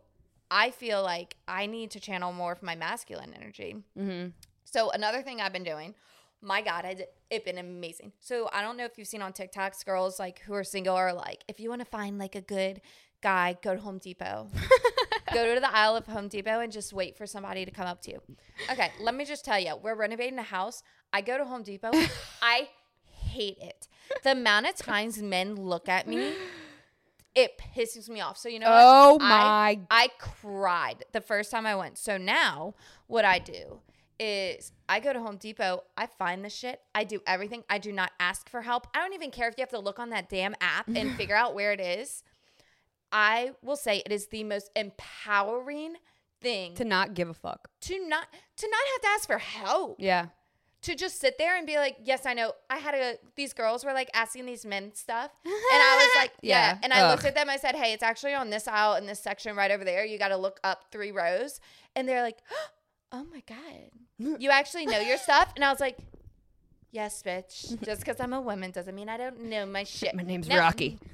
[0.49, 3.77] I feel like I need to channel more of my masculine energy.
[3.97, 4.29] Mm-hmm.
[4.65, 5.95] So another thing I've been doing,
[6.41, 8.13] my God, has it been amazing.
[8.19, 11.13] So I don't know if you've seen on TikToks girls like who are single are
[11.13, 12.81] like, if you want to find like a good
[13.21, 14.49] guy, go to Home Depot.
[15.33, 18.01] go to the aisle of Home Depot and just wait for somebody to come up
[18.03, 18.21] to you.
[18.71, 20.83] Okay, let me just tell you, we're renovating a house.
[21.11, 21.91] I go to Home Depot.
[22.41, 22.69] I
[23.09, 23.87] hate it.
[24.23, 26.33] The amount of times men look at me,
[27.37, 28.37] it pisses me off.
[28.37, 28.81] So you know what?
[28.83, 29.79] Oh I- my.
[29.91, 31.97] I cried the first time I went.
[31.97, 32.73] So now
[33.05, 33.79] what I do
[34.19, 37.63] is I go to Home Depot, I find the shit, I do everything.
[37.69, 38.87] I do not ask for help.
[38.95, 41.35] I don't even care if you have to look on that damn app and figure
[41.35, 42.23] out where it is.
[43.11, 45.95] I will say it is the most empowering
[46.41, 47.69] thing to not give a fuck.
[47.81, 50.27] to not to not have to ask for help Yeah.
[50.83, 52.53] To just sit there and be like, yes, I know.
[52.69, 56.31] I had a these girls were like asking these men stuff, and I was like,
[56.41, 56.73] yeah.
[56.73, 56.77] Yeah.
[56.83, 57.49] And I looked at them.
[57.49, 60.05] I said, hey, it's actually on this aisle in this section right over there.
[60.05, 61.59] You got to look up three rows,
[61.95, 62.37] and they're like,
[63.11, 63.91] oh my god,
[64.39, 65.51] you actually know your stuff.
[65.55, 65.97] And I was like,
[66.89, 67.79] Yes, bitch.
[67.83, 70.15] Just because I'm a woman doesn't mean I don't know my shit.
[70.15, 70.97] My name's Now- Rocky.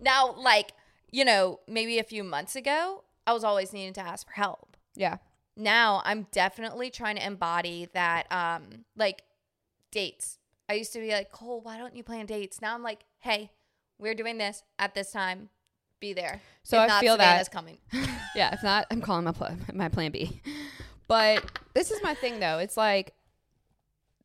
[0.00, 0.72] Now, like,
[1.10, 4.76] you know, maybe a few months ago, I was always needing to ask for help.
[4.94, 5.16] yeah.
[5.56, 9.22] Now I'm definitely trying to embody that, um, like
[9.90, 10.38] dates.
[10.68, 12.60] I used to be like, Cole, why don't you plan dates?
[12.60, 13.50] Now I'm like, hey,
[13.98, 15.48] we're doing this at this time.
[16.00, 16.42] Be there.
[16.62, 17.78] So If I not, feel Savannah's that- coming.
[18.34, 20.42] Yeah, if not, I'm calling my pl- my plan B.
[21.08, 21.42] But
[21.72, 22.58] this is my thing though.
[22.58, 23.14] It's like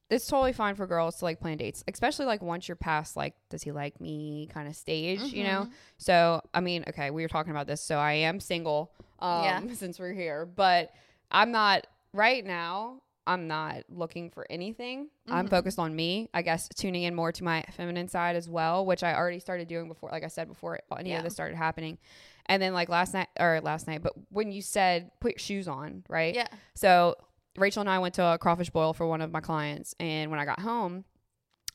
[0.09, 3.33] it's totally fine for girls to like plan dates, especially like once you're past like
[3.49, 5.61] does he like me kind of stage, you know?
[5.61, 5.71] Mm-hmm.
[5.97, 7.79] So, I mean, okay, we were talking about this.
[7.81, 9.61] So, I am single um Yeah.
[9.75, 10.91] since we're here, but
[11.31, 13.01] I'm not right now.
[13.27, 15.09] I'm not looking for anything.
[15.27, 15.51] I'm Mhm.
[15.51, 16.29] focused on me.
[16.33, 19.67] I guess tuning in more to my feminine side as well, which I already started
[19.67, 21.19] doing before, like I said before any Yeah.
[21.19, 21.99] of this started happening.
[22.47, 25.67] And then like last night or last night, but when you said put your shoes
[25.67, 26.33] on, right?
[26.33, 26.47] Yeah.
[26.73, 27.15] So
[27.57, 30.39] Rachel and I went to a crawfish boil for one of my clients, and when
[30.39, 31.05] I got home,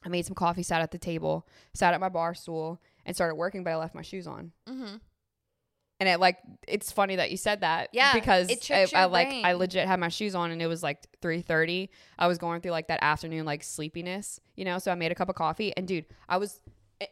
[0.05, 3.35] I made some coffee, sat at the table, sat at my bar stool, and started
[3.37, 3.62] working.
[3.62, 4.97] But I left my shoes on, Mm-hmm.
[6.01, 9.29] And it like it's funny that you said that, Yeah, because it I, I like
[9.29, 11.91] I legit had my shoes on, and it was like three thirty.
[12.19, 14.79] I was going through like that afternoon like sleepiness, you know.
[14.79, 16.61] So I made a cup of coffee, and dude, I was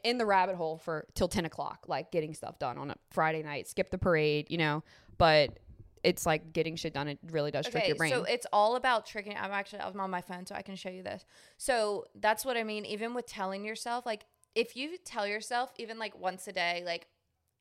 [0.03, 3.43] in the rabbit hole for till 10 o'clock like getting stuff done on a friday
[3.43, 4.83] night skip the parade you know
[5.19, 5.59] but
[6.05, 9.07] it's like getting shit done it really does trick your brain so it's all about
[9.07, 9.37] tricking.
[9.39, 11.25] I'm actually I'm on my phone, so I can show you this.
[11.57, 12.85] So that's what I mean.
[12.85, 17.09] Even with telling yourself, like if you tell yourself even like once a day, like,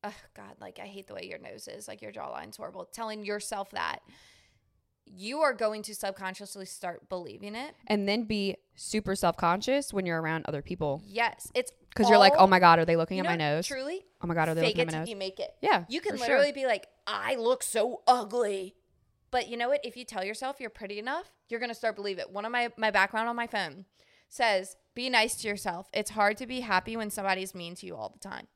[0.04, 2.84] oh God, like I hate the way your nose is, like your jawline's horrible.
[2.84, 4.00] Telling yourself that,
[5.06, 7.74] you are going to subconsciously start believing it.
[7.86, 12.32] and then be super self-conscious when you're around other people Yes, it's because you're like
[12.38, 14.54] oh my god are they looking you at my nose Truly, oh my god are
[14.54, 15.50] they fake looking it at my nose you make it.
[15.60, 16.54] yeah You can literally sure.
[16.54, 18.74] be like, I look so ugly.
[19.30, 19.80] But you know what?
[19.84, 22.30] If you tell yourself you're pretty enough, you're gonna start believe it.
[22.30, 23.84] One of my my background on my phone
[24.28, 25.88] says, "Be nice to yourself.
[25.92, 28.46] It's hard to be happy when somebody's mean to you all the time.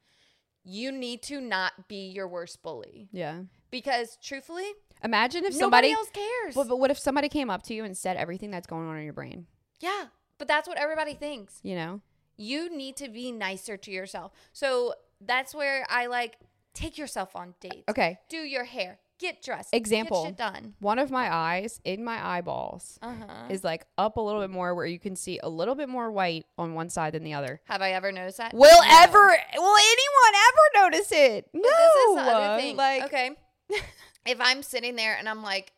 [0.64, 4.66] You need to not be your worst bully yeah because truthfully,
[5.04, 6.54] imagine if somebody else cares.
[6.54, 8.96] but, but what if somebody came up to you and said everything that's going on
[8.96, 9.46] in your brain
[9.80, 10.06] yeah,
[10.38, 11.60] but that's what everybody thinks.
[11.62, 12.00] you know
[12.36, 14.32] You need to be nicer to yourself.
[14.52, 16.36] So that's where I like
[16.74, 17.84] take yourself on dates.
[17.88, 18.98] okay Do your hair.
[19.18, 19.74] Get dressed.
[19.74, 20.24] Example.
[20.24, 20.74] Get done.
[20.78, 23.46] one of my eyes in my eyeballs Uh huh.
[23.50, 26.10] is like up a little bit more where you can see a little bit more
[26.10, 28.54] white on one side than the other Have I ever noticed that?
[28.54, 28.88] will No.
[29.02, 32.76] ever will anyone ever notice it no But this is the other thing.
[32.76, 33.30] like okay,
[34.26, 35.72] if I'm sitting there and I'm like,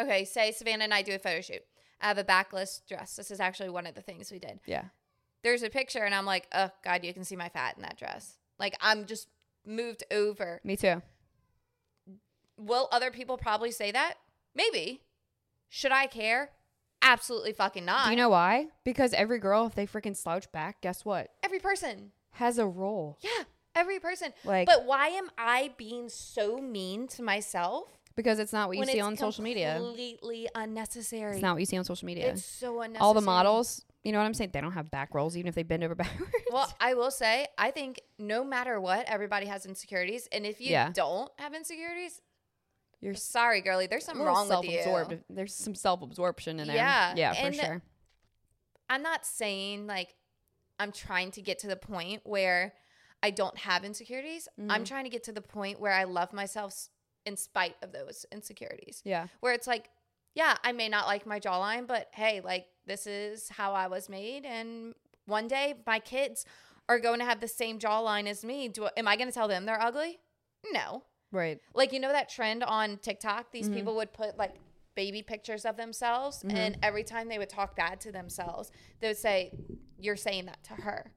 [0.00, 1.62] okay, say Savannah and I do a photo shoot.
[2.00, 3.16] I have a backless dress.
[3.16, 4.60] This is actually one of the things we did.
[4.66, 4.84] yeah
[5.42, 7.98] There's a picture, and I'm like, oh God, you can see my fat in that
[7.98, 8.36] dress.
[8.60, 9.26] Like I'm just
[9.66, 10.60] moved over.
[10.62, 11.02] me too
[12.58, 14.14] Will other people probably say that?
[14.54, 15.02] Maybe.
[15.68, 16.50] Should I care?
[17.00, 18.06] Absolutely fucking not.
[18.06, 18.66] Do you know why?
[18.84, 21.30] Because every girl, if they freaking slouch back, guess what?
[21.42, 22.12] every person.
[22.32, 23.18] Has a role.
[23.20, 23.44] Yeah,
[23.74, 24.32] every person.
[24.44, 28.84] Like, But why am I being so mean to myself because it's not what you
[28.84, 29.76] see on social media.
[29.78, 31.34] Completely unnecessary.
[31.34, 32.30] It's not what you see on social media.
[32.32, 33.06] It's so unnecessary.
[33.06, 34.50] All the models, you know what I'm saying?
[34.52, 36.32] They don't have back rolls, even if they bend over backwards.
[36.50, 40.72] Well, I will say, I think no matter what, everybody has insecurities, and if you
[40.72, 40.90] Yeah.
[40.92, 42.20] don't have insecurities,
[43.00, 43.86] You're sorry, girly.
[43.86, 45.20] There's something wrong with you.
[45.30, 46.76] There's some self-absorption in there.
[46.76, 47.82] Yeah, yeah, for sure.
[48.90, 50.14] I'm not saying like
[50.78, 52.74] I'm trying to get to the point where
[53.22, 54.48] I don't have insecurities.
[54.58, 54.86] I'm Mhm.
[54.86, 56.88] trying to get to the point where I love myself
[57.24, 59.02] in spite of those insecurities.
[59.04, 59.90] Yeah, Where it's like,
[60.34, 64.08] yeah, I may not like my jawline, but hey, like this is how I was
[64.08, 64.94] made, and
[65.26, 66.46] one day my kids
[66.88, 68.68] are going to have the same jawline as me.
[68.68, 70.20] Do am I going to tell them they're ugly?
[70.72, 71.04] No.
[71.32, 71.60] Right.
[71.74, 73.74] Like you know that trend on TikTok, these Mhm.
[73.74, 74.54] people would put like
[74.94, 76.54] baby pictures of themselves Mhm.
[76.56, 79.52] and every time they would talk bad to themselves, they would say
[79.98, 81.12] you're saying that to her.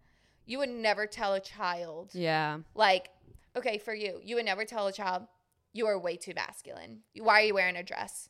[0.45, 3.10] You would never tell a child Yeah, like
[3.56, 5.28] okay, for you, you would never tell a child
[5.74, 7.04] you are way too masculine.
[7.15, 8.30] Why are you wearing a dress?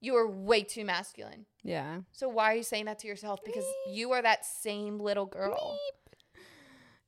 [0.00, 1.46] You are way too masculine.
[1.62, 2.00] yeah.
[2.12, 3.40] So why are you saying that to yourself?
[3.44, 5.78] Because you are that same little girl.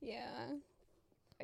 [0.00, 0.56] Yeah.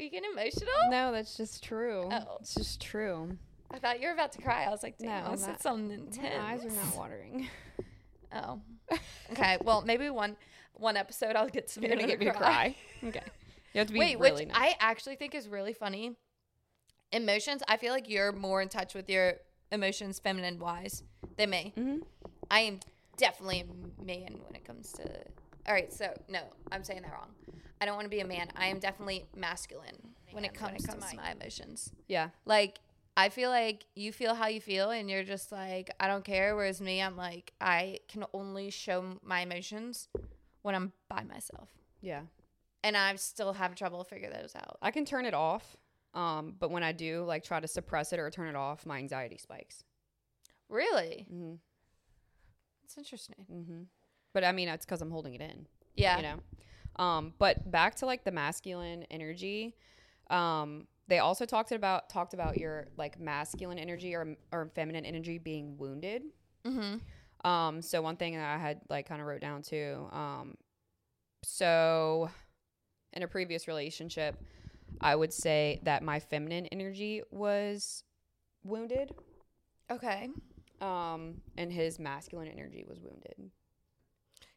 [0.01, 0.73] Are you getting emotional?
[0.89, 2.09] No, that's just true.
[2.11, 2.39] Oh.
[2.41, 3.37] It's just true.
[3.71, 4.65] I thought you were about to cry.
[4.65, 6.37] I was like, damn, No, I I'm said something intense.
[6.39, 7.49] My eyes are not watering.
[8.33, 8.61] Oh.
[9.33, 9.59] Okay.
[9.65, 10.37] Well, maybe one
[10.75, 12.77] one episode I'll get gonna get me to to cry.
[13.03, 13.23] Okay.
[13.75, 14.57] You have to be Wait, really which nice.
[14.57, 16.15] I actually think is really funny.
[17.11, 17.61] Emotions.
[17.67, 19.33] I feel like you're more in touch with your
[19.73, 21.03] emotions, feminine wise,
[21.37, 21.73] than me.
[21.77, 22.03] Mhm.
[22.53, 22.79] I am
[23.17, 25.11] definitely a man when it comes to.
[25.67, 25.93] All right.
[25.93, 26.41] So no,
[26.73, 27.31] I'm saying that wrong.
[27.81, 28.49] I don't want to be a man.
[28.57, 29.97] I am definitely masculine
[30.33, 31.93] when it comes, to my emotions.
[32.09, 32.29] Yeah.
[32.45, 32.79] Like
[33.17, 36.55] I feel like you feel how you feel and you're just like, I don't care.
[36.55, 40.09] Whereas me, I'm like, I can only show my emotions
[40.63, 41.71] when I'm by myself.
[42.01, 42.23] Yeah.
[42.83, 44.79] And I still have trouble figure those out.
[44.81, 45.77] I can turn it off.
[46.15, 48.99] Um, but when I do like try to suppress it or turn it off, my
[48.99, 49.85] anxiety spikes.
[50.69, 51.27] Really?
[51.33, 51.55] Mm-hmm.
[52.83, 53.47] That's interesting.
[53.53, 53.83] Mm-hmm.
[54.33, 55.67] But I mean, it's because I'm holding it in.
[55.97, 56.17] Yeah.
[56.17, 57.05] You know.
[57.05, 59.75] Um, but back to like the masculine energy.
[60.29, 65.39] Um, they also talked about talked about your like masculine energy or or feminine energy
[65.39, 66.23] being wounded.
[66.65, 67.49] Mm-hmm.
[67.49, 70.09] Um, so one thing that I had like kind of wrote down too.
[70.13, 70.55] Um,
[71.43, 72.31] so
[73.13, 74.41] in a previous relationship,
[75.01, 78.05] I would say that my feminine energy was
[78.63, 79.13] wounded.
[79.91, 80.29] Okay.
[80.81, 83.51] Um, and his masculine energy was wounded.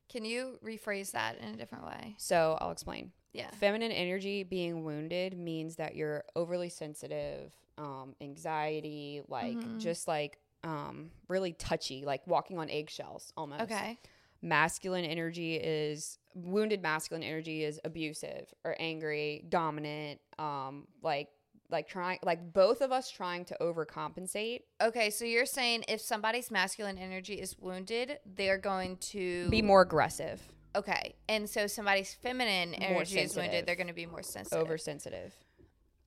[0.10, 2.16] Can you rephrase that in a different way?
[2.18, 3.12] So I'll explain.
[3.34, 3.50] Yeah.
[3.60, 9.80] Feminine energy being wounded means that you're overly sensitive, um, anxiety, like Mhm.
[9.80, 13.64] just like um, really touchy, like walking on eggshells almost.
[13.64, 14.00] Okay.
[14.42, 16.82] Masculine energy is wounded.
[16.82, 21.28] Masculine energy is abusive or angry, dominant, um, like
[21.70, 25.10] like trying, like both of us trying to overcompensate, Okay.
[25.10, 30.42] So you're saying if somebody's masculine energy is wounded, they're going to be more aggressive,
[30.76, 31.16] Okay.
[31.30, 33.44] And so somebody's feminine More energy is sensitive.
[33.44, 34.60] wounded, they're going to be more sensitive.
[34.60, 35.34] oversensitive,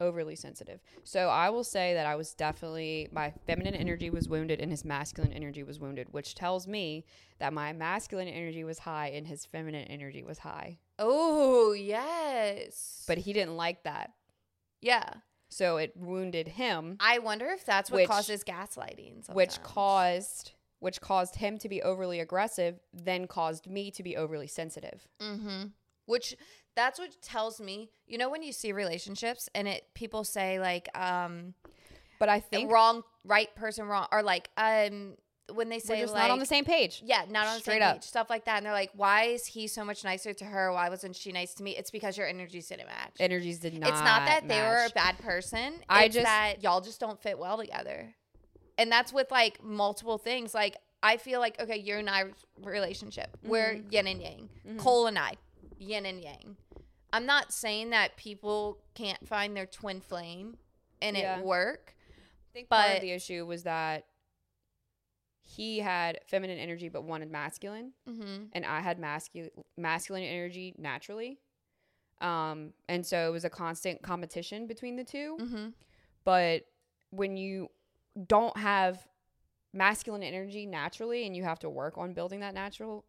[0.00, 0.80] overly sensitive.
[1.04, 4.84] So I will say that I was definitely my feminine energy was wounded and his
[4.84, 7.04] masculine energy was wounded, which tells me
[7.38, 10.78] that my masculine energy was high and his feminine energy was high.
[10.98, 13.04] Oh, yes.
[13.06, 14.12] But he didn't like that.
[14.80, 15.08] yeah.
[15.48, 19.32] So it wounded him, I wonder if that's what Which- causes gaslighting.
[19.32, 24.46] which caused which caused him to be overly aggressive, then caused me to be overly
[24.46, 25.08] sensitive.
[25.20, 25.68] Mm-hmm.
[26.04, 26.36] Which
[26.74, 27.90] that's what tells me.
[28.06, 31.54] You know when you see relationships and it people say like um
[32.18, 35.16] But I think wrong right person wrong or like um
[35.54, 37.02] when they we're say just like not on the same page.
[37.04, 37.94] yeah not on the Straight same up.
[37.96, 40.72] page stuff like that and they're like why is he so much nicer to her
[40.72, 43.90] why wasn't she nice to me it's because your energies didn't match Energies did not.
[43.90, 45.74] it's not that they were a bad person.
[45.88, 48.14] I it's just- that y'all just don't fit well together.
[48.78, 50.52] And that's with like multiple things.
[50.52, 52.24] Like I feel like okay, you and I
[52.62, 53.36] relationship.
[53.44, 53.88] We're Mm-hmm.
[53.92, 54.48] yin and yang.
[54.78, 55.34] Cole and I,
[55.78, 56.56] yin and yang.
[57.12, 60.56] I'm not saying that people can't find their twin flame
[61.00, 61.38] and Yeah.
[61.38, 61.94] it work.
[62.50, 64.06] I think part of the issue was that
[65.48, 68.44] he had feminine energy but wanted masculine, Mm-hmm.
[68.52, 71.38] and I had masculine masculine energy naturally.
[72.20, 75.36] Um, and so it was a constant competition between the two.
[75.40, 75.66] Mm-hmm.
[76.24, 76.62] But
[77.10, 77.68] when you
[78.26, 79.06] don't have
[79.72, 83.04] masculine energy naturally, and you have to work on building that natural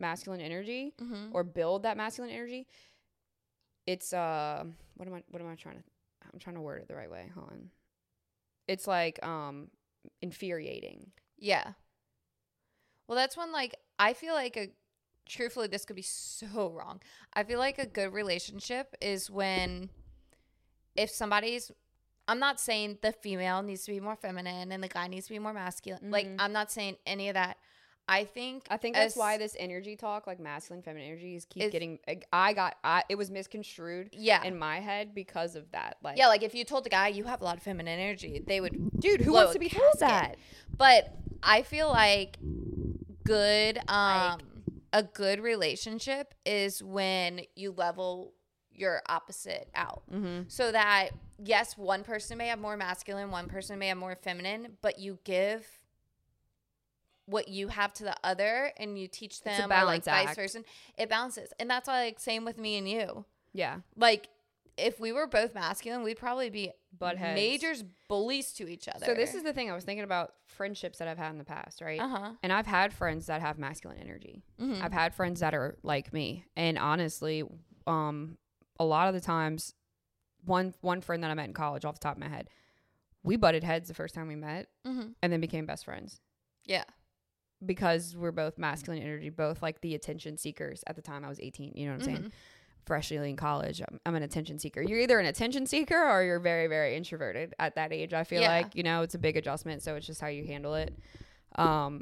[0.00, 1.28] masculine energy Mm-hmm.
[1.32, 2.66] or build that masculine energy,
[3.86, 4.64] it's uh,
[4.96, 5.82] what am I what am I trying to?
[6.30, 7.30] I'm trying to word it the right way.
[7.34, 7.70] Hold on.
[8.66, 9.68] It's like um
[10.20, 11.10] infuriating.
[11.38, 11.72] Yeah.
[13.06, 14.68] Well, that's when like I feel like a
[15.28, 17.00] truthfully this could be so wrong.
[17.34, 19.90] I feel like a good relationship is when
[20.96, 21.70] if somebody's
[22.26, 25.32] I'm not saying the female needs to be more feminine and the guy needs to
[25.32, 26.10] be more masculine.
[26.10, 26.36] Like Mhm.
[26.38, 27.56] I'm not saying any of that.
[28.10, 31.64] I think I think that's why this energy talk, like masculine, feminine energy, is keep
[31.64, 31.98] Is- getting.
[32.32, 32.76] I got.
[32.82, 34.42] I it was misconstrued yeah.
[34.44, 35.98] in my head because of that.
[36.02, 38.42] Like, yeah, like if you told the guy you have a lot of feminine energy,
[38.46, 40.36] they would dude, who wants to be told that?
[40.74, 42.38] But I feel like
[43.24, 44.40] good um
[44.92, 48.32] a good relationship is when you level
[48.72, 50.02] your opposite out.
[50.12, 50.42] Mm-hmm.
[50.48, 51.10] So that
[51.42, 55.18] yes, one person may have more masculine, one person may have more feminine, but you
[55.24, 55.66] give
[57.26, 60.36] what you have to the other and you teach them or like balance vice act.
[60.36, 60.64] versa.
[60.96, 61.52] It balances.
[61.60, 63.26] And that's why like same with me and you.
[63.52, 64.28] Yeah, Like
[64.78, 67.34] if we were both masculine, we'd probably be butt heads.
[67.36, 69.04] majors bullies to each other.
[69.06, 71.44] So this is the thing I was thinking about friendships that I've had in the
[71.44, 72.00] past, right?
[72.00, 72.32] uh-huh.
[72.42, 74.42] And I've had friends that have masculine energy.
[74.60, 74.82] Mhm.
[74.82, 77.42] I've had friends that are like me, and honestly,
[77.86, 78.38] um,
[78.78, 79.74] a lot of the times,
[80.44, 82.48] one one friend that I met in college, off the top of my head,
[83.24, 85.14] we butted heads the first time we met, Mhm.
[85.22, 86.20] and then became best friends.
[86.64, 86.84] Yeah.
[87.66, 90.84] because we're both masculine energy, both like the attention seekers.
[90.86, 91.72] At the time, I was 18.
[91.74, 92.32] You know what I'm saying?
[92.88, 94.80] Freshly in college, I'm, I'm an attention seeker.
[94.80, 98.14] You're either an attention seeker or you're very, very introverted at that age.
[98.14, 98.48] I feel Yeah.
[98.48, 100.98] like you know it's a big adjustment, so it's just how you handle it.
[101.56, 102.00] Um,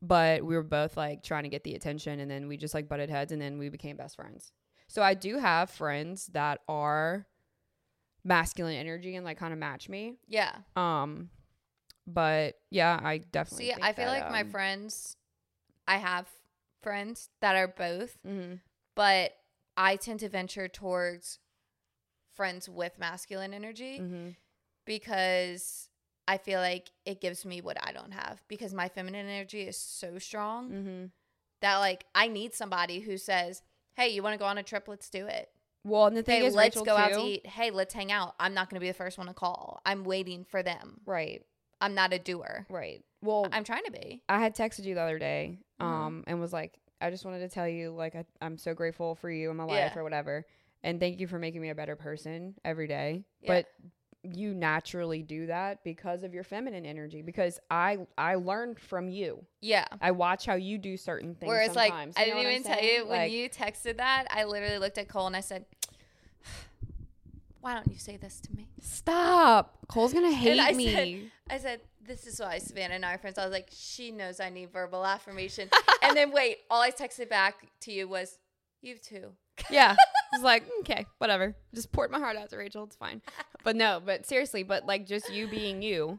[0.00, 2.88] but we were both like trying to get the attention, and then we just like
[2.88, 4.52] butted heads, and then we became best friends.
[4.86, 7.26] So I do have friends that are
[8.22, 10.18] masculine energy and like kind of match me.
[10.28, 10.52] Yeah.
[10.76, 11.30] Um,
[12.06, 13.66] but yeah, I definitely.
[13.66, 15.16] See, I feel that, like my um, friends,
[15.88, 16.28] I have
[16.80, 18.60] friends that are both, mhm.
[18.94, 19.32] but
[19.78, 21.38] I tend to venture towards
[22.34, 24.36] friends with masculine energy Mhm.
[24.84, 25.88] because
[26.26, 29.76] I feel like it gives me what I don't have because my feminine energy is
[29.78, 31.06] so strong Mm-hmm.
[31.60, 33.62] that like I need somebody who says,
[33.94, 34.88] "Hey, you want to go on a trip?
[34.88, 35.50] Let's do it."
[35.84, 37.46] Well, and the thing Hey, is, let's Rachel, go out to eat.
[37.46, 38.34] Hey, let's hang out.
[38.40, 39.80] I'm not going to be the first one to call.
[39.86, 41.00] I'm waiting for them.
[41.06, 41.44] Right,
[41.80, 42.66] I'm not a doer.
[42.68, 43.02] right.
[43.22, 44.22] Well, I'm trying to be.
[44.28, 45.84] I had texted you the other day, Mhm.
[45.84, 49.14] um, and was like, I just wanted to tell you, like, I, I'm so grateful
[49.14, 49.98] for you in my life Yeah.
[50.00, 50.46] or whatever,
[50.82, 53.24] and thank you for making me a better person every day.
[53.40, 53.48] Yeah.
[53.52, 53.66] But
[54.24, 57.22] you naturally do that because of your feminine energy.
[57.22, 59.44] Because I I learned from you.
[59.60, 59.86] Yeah.
[60.02, 61.48] I watch how you do certain things.
[61.48, 62.14] Whereas, like, sometimes.
[62.16, 64.26] I didn't even tell you when Like, you texted that.
[64.30, 65.64] I literally looked at Cole and I said,
[67.60, 69.78] "Why don't you say this to me?" stop.
[69.88, 70.92] Cole's gonna hate I me.
[70.92, 74.10] said- I said, "This is why Savannah and I are friends." I was like, "She
[74.10, 75.68] knows I need verbal affirmation."
[76.02, 78.38] and then wait, all I texted back to you was,
[78.82, 79.32] "You too."
[79.70, 79.94] yeah.
[80.32, 81.54] I was like, okay, whatever.
[81.74, 82.84] Just poured my heart out to Rachel.
[82.84, 83.22] It's fine.
[83.64, 86.18] But no, but seriously, but like just you being you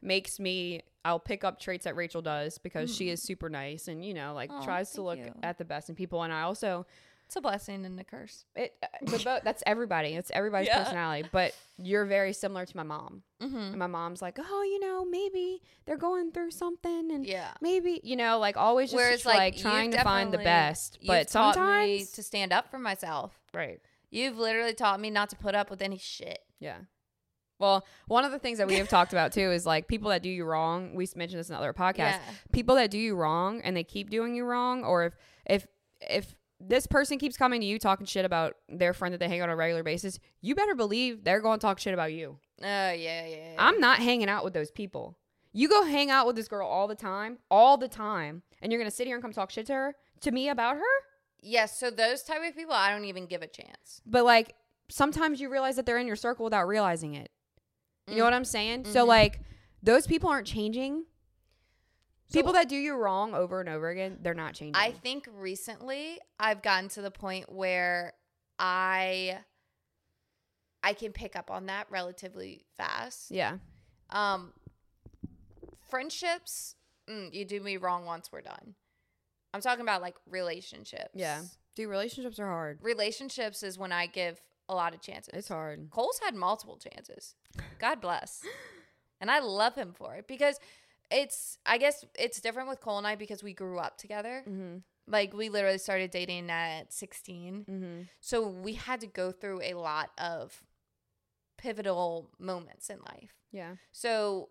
[0.00, 3.12] makes me I'll pick up traits that Rachel does because she mm.
[3.12, 5.32] is super nice and you know, like Aw, tries to look you.
[5.42, 6.86] at the best in people and I also
[7.32, 8.44] It's a blessing and a curse.
[8.54, 10.10] it uh, but both, that's everybody.
[10.10, 10.84] It's everybody's Yeah.
[10.84, 13.22] personality, but you're very similar to my mom.
[13.42, 13.56] Mm-hmm.
[13.56, 17.54] And my mom's like, "Oh, you know, maybe they're going through something and Yeah.
[17.62, 21.30] maybe, you know, like always just Whereas, like, like, trying to find the best." But
[21.30, 23.40] sometimes me to stand up for myself.
[23.54, 23.80] right.
[24.10, 26.40] You've literally taught me not to put up with any shit.
[26.60, 26.80] Yeah.
[27.58, 30.22] Well, one of the things that we have talked about too is like people that
[30.22, 30.94] do you wrong.
[30.94, 31.96] We mentioned this in other podcasts.
[31.96, 32.20] Yeah.
[32.52, 35.14] People that do you wrong and they keep doing you wrong, or if
[35.46, 35.66] if
[36.02, 36.34] if
[36.68, 39.48] this person keeps coming to you talking shit about their friend that they hang out
[39.48, 42.38] on a regular basis, you better believe they're going to talk shit about you.
[42.60, 43.26] Oh yeah, yeah.
[43.26, 43.54] yeah.
[43.58, 45.18] I'm not hanging out with those people.
[45.52, 48.80] You go hang out with this girl all the time, all the time, and you're
[48.80, 50.82] gonna sit here and come talk shit to her, to me about her.
[51.42, 51.78] yes.
[51.78, 54.00] So those type of people, I don't even give a chance.
[54.06, 54.54] But like
[54.88, 57.30] sometimes you realize that they're in your circle without realizing it.
[58.06, 58.26] You know Mm.
[58.26, 58.84] what I'm saying?
[58.86, 59.08] So Mhm.
[59.08, 59.40] like
[59.82, 61.04] those people aren't changing.
[62.32, 64.76] People that do you wrong over and over again, they're not changing.
[64.76, 68.14] I think recently I've gotten to the point where
[68.58, 69.38] I
[70.82, 73.30] I can pick up on that relatively fast.
[73.30, 73.58] yeah.
[74.10, 74.52] Um
[75.88, 76.76] friendships,
[77.08, 78.74] mm, you do me wrong once we're done.
[79.54, 81.10] I'm talking about like relationships.
[81.14, 81.42] Yeah.
[81.74, 82.78] Dude, relationships are hard.
[82.82, 85.34] Relationships is when I give a lot of chances.
[85.34, 85.88] It's hard.
[85.90, 87.34] Cole's had multiple chances.
[87.78, 88.42] God bless.
[89.20, 90.58] And I love him for it because
[91.12, 94.42] it's I guess it's different with Cole and I because we grew up together.
[94.48, 94.78] Mm-hmm.
[95.06, 97.66] Like we literally started dating at 16.
[97.68, 98.02] Mm-hmm.
[98.20, 100.62] So we had to go through a lot of
[101.58, 103.32] pivotal moments in life.
[103.50, 103.74] Yeah.
[103.90, 104.48] So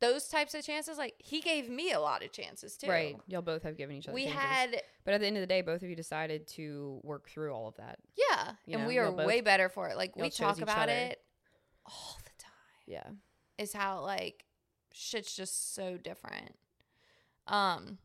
[0.00, 2.88] those types of chances, like he gave me a lot of chances too.
[2.88, 3.16] Right.
[3.28, 4.40] Y'all both have given each other We chances.
[4.40, 7.52] had but at the end of the day, both of you decided to work through
[7.52, 7.98] all of that.
[8.16, 9.96] yeah, You and know, we are way better for it.
[9.96, 11.20] Like we talk about it
[11.86, 12.52] all the time.
[12.86, 13.04] Yeah.
[13.58, 14.44] Is how like
[14.92, 16.56] shit's just so different.
[17.46, 17.98] Um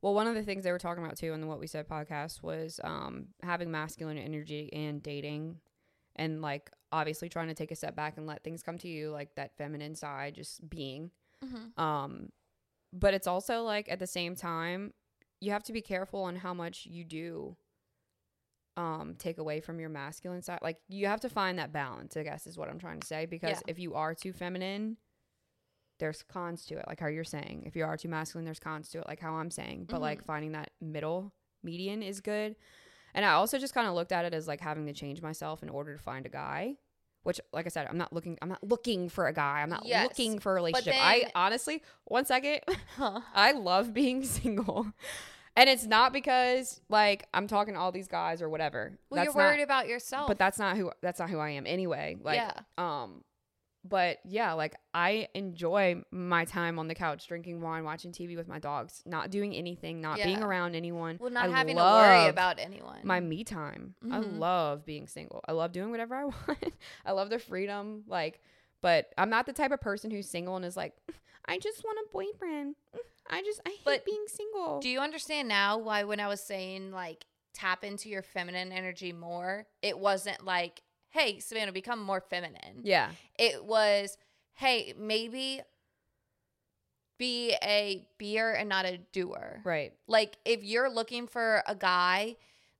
[0.00, 1.88] Well, one of the things they were talking about too in the What We Said
[1.88, 5.56] podcast was um, having masculine energy and dating,
[6.16, 9.10] and like obviously trying to take a step back and let things come to you,
[9.10, 11.10] like that feminine side, just being.
[11.76, 12.30] Um,
[12.92, 14.94] but it's also like at the same time,
[15.40, 17.56] you have to be careful on how much you do
[18.76, 20.60] um take away from your masculine side.
[20.62, 23.26] Like you have to find that balance, I guess is what I'm trying to say.
[23.26, 23.60] Because Yeah.
[23.66, 24.96] if you are too feminine,
[25.98, 27.64] there's cons to it, like how you're saying.
[27.66, 29.86] If you are too masculine, there's cons to it, like how I'm saying.
[29.90, 31.32] But like finding that middle
[31.62, 32.56] median is good.
[33.14, 35.62] And I also just kind of looked at it as like having to change myself
[35.62, 36.76] in order to find a guy.
[37.24, 38.38] Which, like I said, I'm not looking.
[38.40, 39.60] I'm not looking for a guy.
[39.60, 40.94] I'm not Yes, looking for a relationship.
[40.96, 42.60] I honestly, one second,
[42.96, 43.20] Huh.
[43.34, 44.86] I love being single,
[45.56, 48.98] and it's not because like I'm talking to all these guys or whatever.
[49.10, 50.28] Well, that's you're not, worried about yourself.
[50.28, 50.92] but that's not who.
[51.02, 52.16] That's not who I am anyway.
[52.22, 52.52] Like, yeah.
[52.78, 53.24] um,
[53.88, 58.48] but yeah, like I enjoy my time on the couch drinking wine, watching TV with
[58.48, 61.16] my dogs, not doing anything, not being around anyone.
[61.20, 63.00] Well, not I having to worry about anyone.
[63.04, 63.94] my me time.
[64.02, 64.38] I Mhm.
[64.38, 65.40] love being single.
[65.48, 66.74] I love doing whatever I want.
[67.06, 68.04] I love the freedom.
[68.06, 68.40] Like,
[68.80, 70.94] but I'm not the type of person who's single and is like,
[71.46, 72.76] I just want a boyfriend.
[73.30, 74.80] I just I hate But being single.
[74.80, 77.24] Do you understand now why when I was saying like
[77.54, 82.82] tap into your feminine energy more, it wasn't like, hey, Savannah, become more feminine.
[82.82, 83.10] yeah.
[83.38, 84.16] It was,
[84.54, 85.62] hey, maybe
[87.18, 89.60] be a beer and not a doer.
[89.64, 89.92] Right.
[90.06, 92.36] Like if you're looking for a guy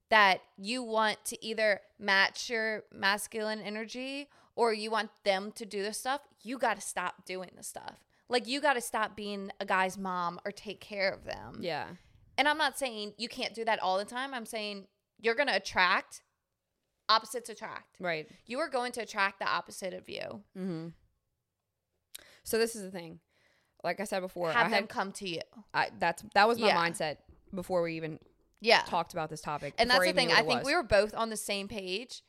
[0.09, 5.83] that you want to either match your masculine energy or you want them to do
[5.83, 7.99] the stuff, you got to stop doing the stuff.
[8.29, 11.57] Like you got to stop being a guy's mom or take care of them.
[11.59, 11.87] Yeah.
[12.37, 14.33] And I'm not saying you can't do that all the time.
[14.33, 14.87] I'm saying
[15.19, 16.21] you're going to attract
[17.09, 17.97] opposites attract.
[17.99, 18.29] Right.
[18.45, 20.41] You are going to attract the opposite of you.
[20.57, 20.87] Mm-hmm.
[22.43, 23.19] So this is the thing.
[23.83, 25.41] Like I said before, Have I them had come to you.
[25.73, 26.77] I, that's that was my Yeah.
[26.77, 27.17] mindset
[27.53, 28.19] before we even
[28.59, 28.81] Yeah.
[28.83, 29.73] talked about this topic.
[29.77, 30.31] And that's the thing.
[30.31, 30.65] I think was.
[30.65, 32.21] we were both on the same page.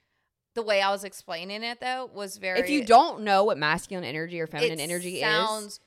[0.54, 4.04] The way I was explaining it though was very If you don't know what masculine
[4.04, 5.80] energy or feminine energy is,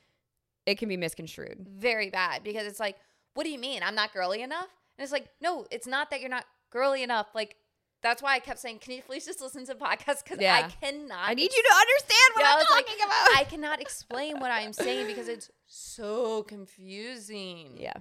[0.66, 1.66] it can be misconstrued.
[1.68, 2.96] very bad because it's like,
[3.34, 3.82] what do you mean?
[3.82, 4.68] I'm not girly enough?
[4.96, 7.26] And it's like, no, it's not that you're not girly enough.
[7.34, 7.56] Like
[8.04, 10.22] that's why I kept saying, can you please just listen to podcasts?
[10.22, 11.18] Because I cannot.
[11.28, 13.38] I need you to understand what Yeah, I I'm was like, talking about.
[13.40, 17.76] I cannot explain what I'm saying because it's so confusing.
[17.78, 17.94] yeah.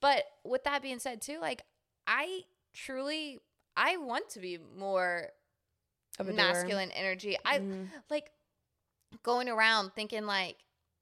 [0.00, 1.62] But with that being said, too, like
[2.06, 2.40] I
[2.72, 3.38] truly,
[3.76, 5.28] I want to be more
[6.18, 6.36] Of a doer.
[6.36, 7.36] masculine energy.
[7.44, 7.88] I Mhm.
[8.08, 8.30] like
[9.22, 10.56] going around thinking like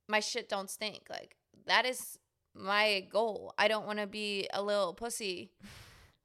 [0.09, 1.03] my shit don't stink.
[1.09, 1.36] Like
[1.66, 2.18] that is
[2.55, 3.55] my goal.
[3.59, 5.53] I don't want to be a little pussy.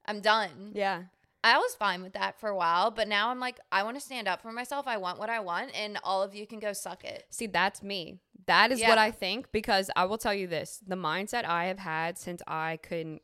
[0.06, 0.72] I'm done.
[0.74, 1.04] Yeah.
[1.46, 4.02] I was fine with that for a while, but now I'm like, I want to
[4.02, 4.88] stand up for myself.
[4.88, 7.26] I want what I want, and all of you can go suck it.
[7.32, 8.20] See, that's me.
[8.46, 8.90] That is Yeah.
[8.90, 12.42] what I think because I will tell you this the mindset I have had since
[12.48, 13.22] I couldn't,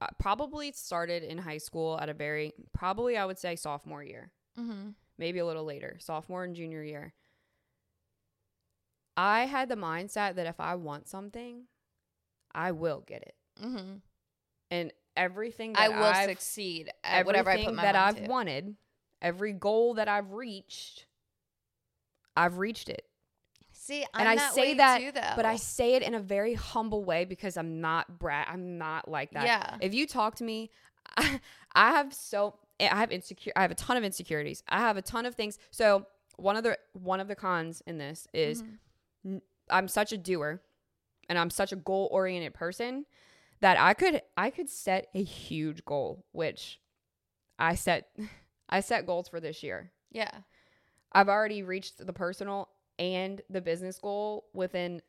[0.00, 4.30] uh, probably started in high school at a very, probably I would say sophomore year,
[4.58, 4.90] Mm-hmm.
[5.18, 7.14] maybe a little later, sophomore and junior year.
[9.16, 11.64] I had the mindset that if I want something,
[12.54, 13.34] I will get it.
[13.62, 13.96] Mm-hmm.
[14.70, 18.16] And everything that I will I've, succeed at whatever I put everything my that I've
[18.16, 18.28] to.
[18.28, 18.76] wanted,
[19.22, 21.06] every goal that I've reached,
[22.36, 23.02] I've reached it.
[23.72, 26.20] See, I'm and I that say way that, too, but I say it in a
[26.20, 28.48] very humble way because I'm not brat.
[28.50, 29.44] I'm not like that.
[29.44, 29.76] Yeah.
[29.80, 30.70] If you talk to me,
[31.16, 31.40] I,
[31.74, 33.52] I have so I have insecure.
[33.54, 34.62] I have a ton of insecurities.
[34.68, 35.58] I have a ton of things.
[35.70, 36.06] So
[36.36, 38.78] one of the one of the cons in this is Mhm.
[39.24, 40.60] n- I'm such a doer,
[41.28, 43.06] and I'm such a goal oriented person
[43.60, 46.80] that I could I could set a huge goal, which
[47.58, 48.08] I set
[48.68, 49.92] I set goals for this year.
[50.10, 50.30] yeah,
[51.12, 55.02] I've already reached the personal and the business goal within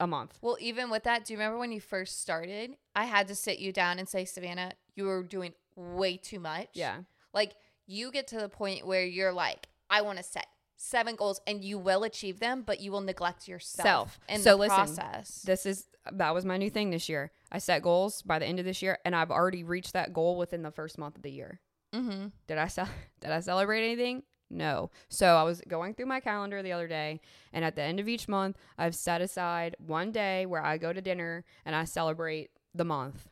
[0.00, 0.38] a month.
[0.42, 2.76] Well, even with that, do you remember when you first started?
[2.96, 6.70] I had to sit you down and say, Savannah, you were doing way too much.
[6.72, 6.98] Yeah.
[7.32, 7.52] Like
[7.86, 10.46] you get to the point where you're like, I want to set
[10.76, 14.20] seven goals and you will achieve them, but you will neglect yourself Self.
[14.28, 15.42] in So the listen, process.
[15.44, 17.30] This is that was my new thing this year.
[17.50, 20.36] I set goals by the end of this year and I've already reached that goal
[20.36, 21.60] within the first month of the year.
[21.94, 22.26] mm-hmm.
[22.46, 22.88] Did I ce-
[23.20, 24.22] did I celebrate anything?
[24.50, 24.90] No.
[25.08, 27.20] So I was going through my calendar the other day
[27.52, 30.92] and at the end of each month, I've set aside one day where I go
[30.92, 33.28] to dinner and I celebrate the month.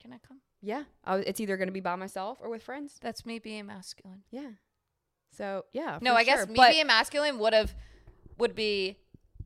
[0.00, 0.40] Can I come?
[0.62, 0.84] Yeah.
[1.04, 2.96] I, it's either going to be by myself or with friends.
[3.00, 4.22] That's me being masculine.
[4.30, 4.50] Yeah.
[5.30, 5.98] So, yeah.
[6.00, 6.46] No, I guess sure.
[6.46, 7.74] me But being masculine would have
[8.38, 8.98] would be.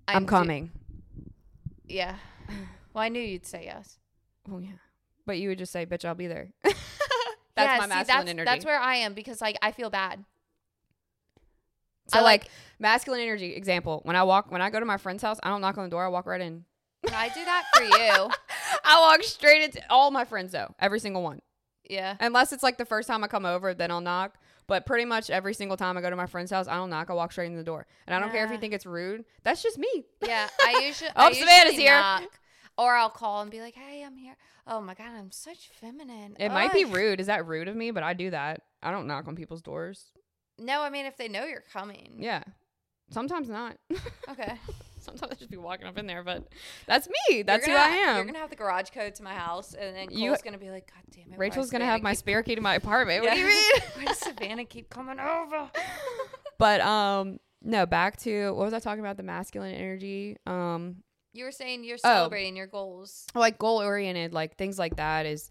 [0.09, 0.71] I'm, do- coming.
[1.87, 2.17] yeah.
[2.93, 3.99] Well, I knew you'd say yes.
[4.51, 4.73] Oh yeah.
[5.27, 6.75] But you would just say, "Bitch, I'll be there." that's
[7.57, 8.45] yeah, my see, masculine that's, energy.
[8.45, 10.25] That's where I am because like I feel bad.
[12.09, 14.01] so I like, like- masculine energy example.
[14.05, 15.91] When I walk, when I go to my friend's house, I don't knock on the
[15.91, 16.05] door.
[16.05, 16.65] I walk right in.
[17.13, 18.31] I do that for you.
[18.85, 21.41] I walk straight into all my friends though, every single one.
[21.89, 22.17] Yeah.
[22.21, 24.35] Unless it's like the first time I come over, then I'll knock.
[24.71, 27.11] But pretty much every single time I go to my friend's house, I don't knock.
[27.11, 29.25] I walk straight in the door, and I don't care if you think it's rude.
[29.43, 30.05] That's just me.
[30.25, 31.11] Yeah, I usually.
[31.17, 31.99] Oh, I Savannah's usually here.
[31.99, 32.39] knock,
[32.79, 34.37] or I'll call and be like, "Hey, I'm here."
[34.69, 36.37] Oh my god, I'm such feminine.
[36.39, 37.19] It might be rude.
[37.21, 37.91] Is that rude of me?
[37.91, 38.63] But I do that.
[38.81, 40.13] I don't knock on people's doors.
[40.57, 42.19] No, I mean if they know you're coming.
[42.21, 42.45] Yeah.
[43.11, 43.77] Sometimes not.
[44.29, 44.55] Okay.
[45.19, 46.49] Sometimes I just be walking up in there, but
[46.87, 47.43] that's me.
[47.43, 48.17] That's who You're I gonna- am.
[48.17, 50.71] You're gonna have the garage code to my house, and then You- Cole's gonna be
[50.71, 53.23] like, "God damn it!" Rachel's gonna Savannah have my spare key to my apartment.
[53.25, 53.73] What do you mean?
[53.95, 55.71] Why does Savannah keep coming over?
[56.59, 57.87] but um, no.
[57.87, 59.17] Back to what was I talking about?
[59.17, 60.37] The masculine energy.
[60.47, 61.03] Um,
[61.33, 62.09] You were saying you're Oh.
[62.09, 63.27] celebrating your goals.
[63.35, 65.27] like goal oriented, like things like that.
[65.27, 65.51] Is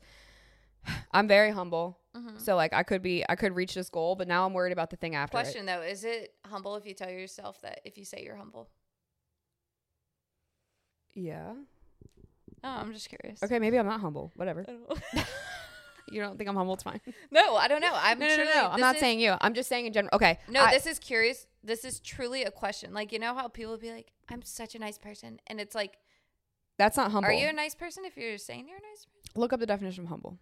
[1.12, 2.00] I'm very humble.
[2.16, 2.42] Mhm.
[2.42, 4.90] So like I could be, I could reach this goal, but now I'm worried about
[4.90, 5.38] the thing after.
[5.38, 5.42] it.
[5.44, 8.70] Question though, is it humble if you tell yourself that if you say you're humble?
[11.14, 11.54] Yeah.
[12.64, 13.42] Oh, I'm just curious.
[13.44, 14.32] Okay, maybe I'm not humble.
[14.36, 14.64] Whatever.
[14.64, 15.00] Don't.
[16.12, 16.74] You don't think I'm humble?
[16.74, 17.00] It's fine.
[17.32, 17.92] no, I don't know.
[17.94, 18.70] I'm no, no, no, no.
[18.72, 19.36] I'm not is- saying you.
[19.40, 20.10] I'm just saying in general.
[20.14, 20.40] Okay.
[20.50, 21.48] No, I- this is curious.
[21.64, 22.94] This is truly a question.
[22.94, 25.40] Like, you know how people be like, I'm such a nice person.
[25.48, 25.98] And it's like,
[26.78, 27.30] that's not humble.
[27.30, 29.40] are you a nice person if you're saying you're a nice person?
[29.42, 30.40] Look up the definition of humble.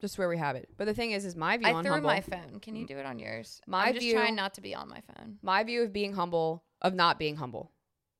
[0.00, 0.68] Just where we have it.
[0.76, 2.10] But the thing is, is my view I on threw humble.
[2.10, 2.60] my phone.
[2.60, 3.60] Can you do it on yours?
[3.66, 5.38] My I'm just view- trying not to be on my phone.
[5.40, 7.70] my view of being humble, of not being humble.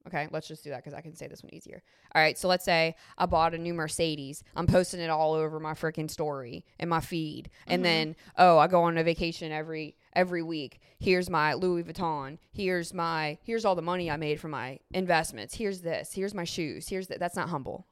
[0.06, 1.82] Okay, let's just do that because I can say this one easier.
[2.14, 4.44] All right, so let's say I bought a new Mercedes.
[4.54, 7.84] I'm posting it all over my freaking story and my feed, and Mhm.
[7.84, 10.80] then oh, I go on a vacation every every week.
[10.98, 12.38] Here's my Louis Vuitton.
[12.52, 15.56] Here's my here's all the money I made from my investments.
[15.56, 16.12] Here's this.
[16.12, 16.88] Here's my shoes.
[16.88, 17.18] Here's that.
[17.18, 17.86] That's not humble.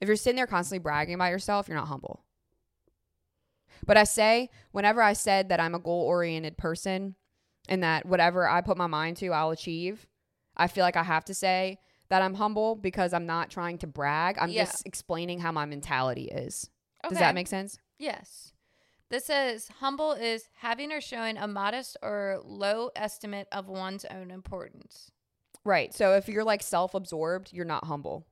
[0.00, 2.24] If you're sitting there constantly bragging about yourself, you're not humble.
[3.86, 7.14] But I say, whenever I said that I'm a goal oriented person
[7.68, 10.06] and that whatever I put my mind to, I'll achieve,
[10.58, 11.78] I feel like I have to say
[12.08, 14.38] that I'm humble because I'm not trying to brag.
[14.40, 14.64] I'm Yeah.
[14.64, 16.70] just explaining how my mentality is.
[17.08, 17.78] Does that make sense?
[17.98, 18.52] Yes.
[19.10, 24.30] This says humble is having or showing a modest or low estimate of one's own
[24.30, 25.10] importance.
[25.64, 25.94] Right.
[25.94, 28.26] So if you're like self-absorbed, you're not humble.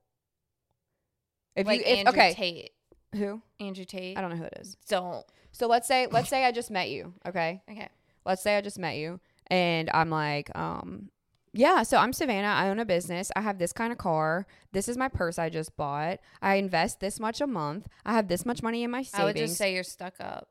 [1.55, 2.71] If like you if, Andrew okay, Tate.
[3.15, 3.41] who?
[3.59, 4.17] Andrew Tate.
[4.17, 4.77] I don't know who it is.
[4.87, 5.25] Don't.
[5.51, 7.61] So let's say let's say I just met you, okay?
[7.71, 7.89] Okay.
[8.25, 11.09] let's say I just met you and I'm like, um,
[11.57, 12.47] yeah, so I'm Savannah.
[12.47, 13.31] I own a business.
[13.35, 14.45] I have this kind of car.
[14.73, 16.19] This is my purse I just bought.
[16.41, 17.87] I invest this much a month.
[18.05, 19.19] I have this much money in my savings.
[19.19, 20.49] I would just say you're stuck up.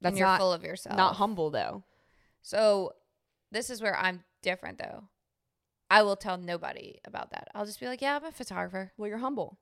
[0.00, 0.96] That's and you're not full of yourself.
[0.96, 1.84] not humble though.
[2.42, 2.92] So
[3.52, 5.04] this is where I'm different though.
[5.90, 7.48] I will tell nobody about that.
[7.54, 8.92] I'll just be like, yeah, I'm a photographer.
[8.96, 9.58] Well, you're humble.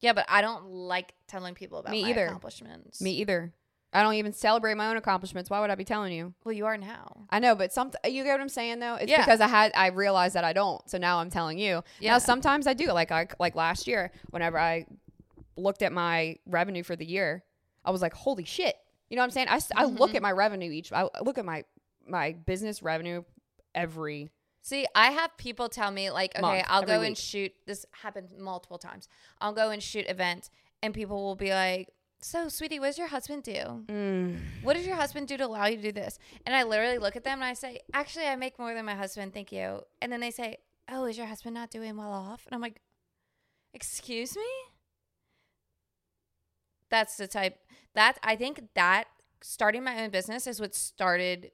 [0.00, 2.26] Yeah, but I don't like telling people about Me my either.
[2.26, 3.00] accomplishments.
[3.00, 3.52] Me either.
[3.92, 5.48] I don't even celebrate my own accomplishments.
[5.48, 6.34] Why would I be telling you?
[6.44, 7.26] Well, you are now.
[7.30, 8.96] I know, but some you get what I'm saying though.
[8.96, 9.24] It's Yeah.
[9.24, 10.88] because I had I realized that I don't.
[10.90, 11.82] So now I'm telling you.
[11.98, 12.12] Yeah.
[12.12, 12.92] Now sometimes I do.
[12.92, 14.84] Like I like last year, whenever I
[15.56, 17.44] looked at my revenue for the year,
[17.84, 18.76] I was like, "Holy shit!"
[19.08, 19.46] You know what I'm saying?
[19.48, 20.16] I, look Mhm.
[20.16, 20.92] at my revenue each.
[20.92, 21.64] I look at my
[22.06, 23.24] my business revenue
[23.74, 24.30] every.
[24.60, 27.52] See, I have people tell me like, okay, Month, I'll go and shoot.
[27.66, 29.08] This happened multiple times.
[29.40, 30.50] I'll go and shoot events,
[30.82, 31.88] and people will be like,
[32.20, 33.84] "So, sweetie, what does your husband do?
[33.86, 34.40] Mm.
[34.62, 37.16] What does your husband do to allow you to do this?" And I literally look
[37.16, 39.32] at them and I say, "Actually, I make more than my husband.
[39.32, 40.58] Thank you." And then they say,
[40.88, 42.80] "Oh, is your husband not doing well off?" And I'm like,
[43.72, 44.50] "Excuse me."
[46.90, 47.60] That's the type
[47.94, 49.04] that I think that
[49.42, 51.52] starting my own business is what started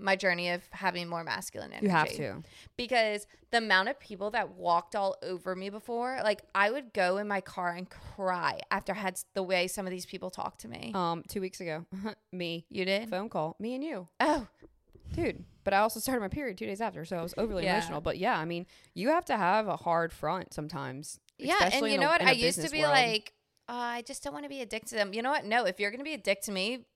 [0.00, 2.42] my journey of having more masculine energy You have to.
[2.76, 7.18] because the amount of people that walked all over me before, like I would go
[7.18, 10.60] in my car and cry after I had the way some of these people talked
[10.62, 10.92] to me.
[10.94, 11.84] Um, two weeks ago,
[12.32, 13.08] me you did?
[13.10, 14.46] phone call, me and you, Oh,
[15.12, 15.44] dude.
[15.64, 17.76] But I also started my period two days after, so I was overly Yeah.
[17.76, 18.00] emotional.
[18.00, 21.20] But yeah, I mean, you have to have a hard front sometimes.
[21.38, 21.68] yeah.
[21.72, 22.22] And you in a- know what?
[22.22, 22.92] I used to be world.
[22.92, 23.32] like,
[23.68, 25.12] uh, I just don't want to be a dick to them.
[25.12, 25.44] You know what?
[25.44, 26.86] No, if you're going to be a dick to me,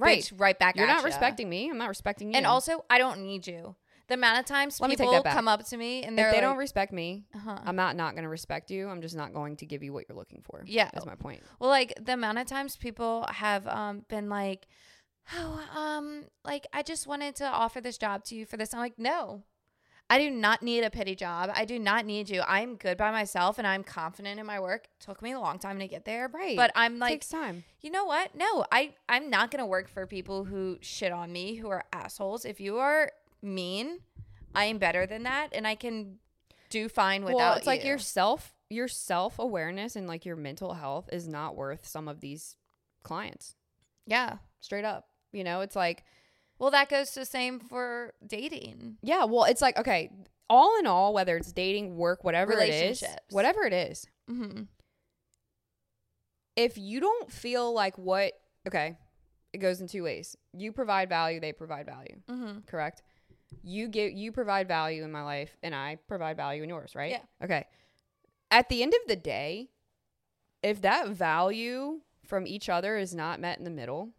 [0.00, 0.22] Right.
[0.22, 1.06] bitch, right back You're not ya.
[1.06, 1.70] respecting me.
[1.70, 2.36] I'm not respecting you.
[2.36, 3.76] And also, I don't need you.
[4.08, 6.56] The amount of times Let people come up to me and they're they like, don't
[6.56, 7.58] respect me, uh-huh.
[7.64, 8.88] I'm not not going to respect you.
[8.88, 10.64] I'm just not going to give you what you're looking for.
[10.66, 10.90] Yeah.
[10.92, 11.44] That's my point.
[11.60, 14.66] Well, like the amount of times people have um been like,
[15.32, 18.80] "Oh, um, like I just wanted to offer this job to you for this." I'm
[18.80, 19.44] like, "No.
[20.10, 21.50] I do not need a pity job.
[21.54, 22.42] I do not need you.
[22.46, 24.86] I'm good by myself and I'm confident in my work.
[24.86, 26.56] It took me a long time to get there, Right.
[26.56, 27.62] but I'm like, Takes time.
[27.80, 28.34] you know what?
[28.34, 31.84] No, I I'm not going to work for people who shit on me, who are
[31.92, 32.44] assholes.
[32.44, 34.00] If you are mean,
[34.52, 36.18] I am better than that and I can
[36.70, 37.90] do fine without well, it's like you.
[37.90, 42.20] your self your self awareness and like your mental health is not worth some of
[42.20, 42.56] these
[43.04, 43.54] clients.
[44.06, 44.38] Yeah.
[44.60, 45.06] Straight up.
[45.32, 46.02] You know, it's like
[46.60, 48.98] Well, that goes the same for dating.
[49.02, 50.10] yeah, well, it's like okay,
[50.48, 54.68] all in all, whether it's dating, work, whatever it is, whatever it is, Mhm.
[56.56, 58.34] if you don't feel like what
[58.66, 58.96] okay,
[59.52, 60.36] it goes in two ways.
[60.52, 62.20] You provide value, they provide value.
[62.28, 62.66] Mhm.
[62.66, 63.02] correct?
[63.62, 67.10] You give you provide value in my life and I provide value in yours, right?
[67.12, 67.22] Yeah.
[67.42, 67.66] Okay.
[68.50, 69.70] At the end of the day,
[70.62, 74.10] if that value from each other is not met in the middle,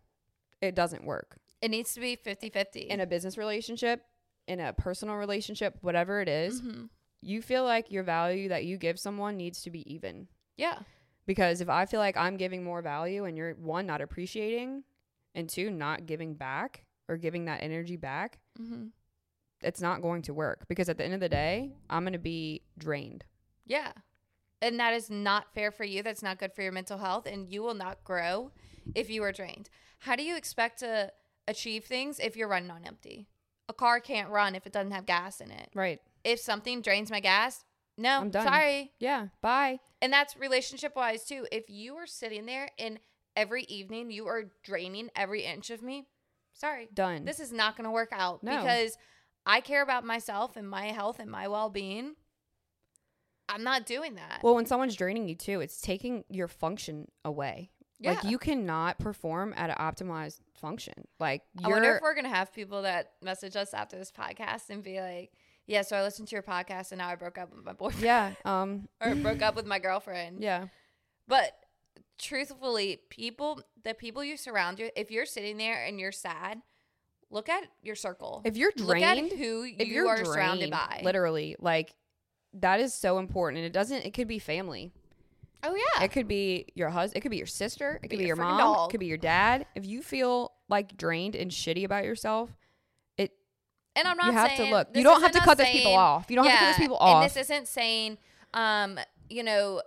[0.60, 1.38] it doesn't work.
[1.62, 2.88] It needs to be 50-50.
[2.88, 4.04] In a business relationship,
[4.48, 6.90] in a personal relationship, whatever it is, Mhm.
[7.22, 10.28] you feel like your value that you give someone needs to be even.
[10.58, 10.80] Yeah.
[11.28, 14.84] Because if I feel like I'm giving more value and you're one not appreciating
[15.36, 18.88] and two not giving back or giving that energy back, Mm-hmm.
[19.62, 22.20] it's not going to work because at the end of the day, I'm going to
[22.20, 23.24] be drained.
[23.66, 23.92] Yeah.
[24.64, 26.02] And that is not fair for you.
[26.04, 27.26] That's not good for your mental health.
[27.28, 28.52] And you will not grow
[28.96, 29.70] if you are drained.
[30.00, 31.12] How do you expect to
[31.48, 33.28] achieve things if you're running on empty?
[33.70, 35.70] A car can't run if it doesn't have gas in it.
[35.74, 36.00] Right.
[36.24, 37.64] If something drains my gas,
[37.98, 38.46] no, I'm done.
[38.46, 38.92] sorry.
[39.00, 39.28] Yeah.
[39.42, 39.80] Bye.
[40.02, 41.48] And that's relationship wise too.
[41.52, 43.00] If you are sitting there and
[43.36, 46.06] every evening you are draining every inch of me,
[46.54, 46.90] sorry.
[46.94, 47.26] Done.
[47.26, 48.58] this is not going to work out No.
[48.58, 48.98] because
[49.46, 52.16] I care about myself and my health and my well being.
[53.50, 54.40] I'm not doing that.
[54.44, 57.70] well, when someone's draining you too, it's taking your function away.
[58.04, 60.94] Like you cannot perform at an optimized function.
[61.20, 64.70] Like I wonder if we're going to have people that message us after this podcast
[64.70, 65.32] and be like,
[65.68, 68.04] yeah, so I listened to your podcast and now I broke up with my boyfriend
[68.04, 70.42] yeah, um or broke up with my girlfriend.
[70.42, 70.68] yeah.
[71.28, 71.54] But
[72.18, 76.62] truthfully, people, the people you surround you, if you're sitting there and you're sad,
[77.30, 78.42] look at your circle.
[78.44, 81.02] If you're look at drained, who if you you're are drained, surrounded by.
[81.04, 81.96] literally, like
[82.54, 84.92] that is so important and it doesn't it could be family.
[85.64, 86.04] Oh yeah.
[86.04, 87.18] It could be your husband.
[87.18, 88.00] It could be your sister.
[88.04, 88.58] It could Be be your mom.
[88.58, 88.90] dog.
[88.90, 89.66] It could be your dad.
[89.76, 92.50] If you feel like drained and shitty about yourself,
[93.18, 93.32] it
[93.96, 94.88] And I'm not you have saying to look.
[94.96, 96.26] You don't have to cut those people off.
[96.30, 97.24] You don't have to cut those people off.
[97.24, 98.18] And this isn't saying,
[98.54, 99.00] um,
[99.30, 99.82] you know,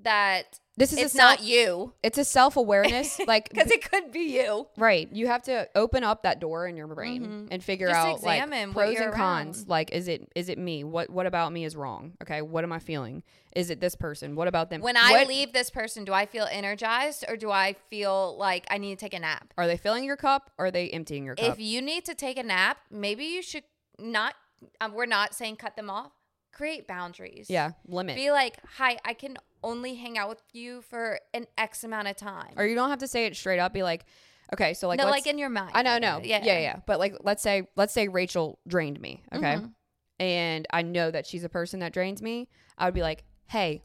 [0.00, 3.18] that this is it's a self, not you It's a self awareness.
[3.26, 4.66] like because it could be you.
[4.76, 5.08] Right.
[5.12, 7.48] You have to open up that door in your brain Mhm.
[7.50, 9.58] and figure Just out like pros and cons.
[9.58, 9.68] around.
[9.68, 10.82] Like is it is it me?
[10.84, 12.12] What what about me is wrong?
[12.22, 13.22] Okay, what am I feeling?
[13.54, 14.34] Is it this person?
[14.34, 14.80] What about them?
[14.80, 18.66] When I What- leave this person, do I feel energized or do I feel like
[18.70, 19.52] I need to take a nap?
[19.58, 21.52] are they filling your cup or are they emptying your cup?
[21.52, 23.64] If you need to take a nap, maybe you should
[23.98, 24.34] not.
[24.80, 26.12] Um, we're not saying cut them off.
[26.52, 27.46] Create boundaries.
[27.50, 28.14] yeah, limit.
[28.16, 32.16] Be like, hi, I can only hang out with you for an X amount of
[32.16, 32.52] time.
[32.56, 33.72] or you don't have to say it straight up.
[33.72, 34.04] Be like,
[34.52, 35.72] okay, so like no, like in your mind.
[35.74, 36.40] I know, no, Yeah.
[36.44, 36.76] yeah, yeah.
[36.86, 39.72] But like, let's say, let's say Rachel drained me, okay, Mhm.
[40.20, 42.48] and I know that she's a person that drains me.
[42.76, 43.82] I would be like, hey,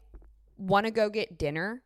[0.56, 1.82] want to go get dinner?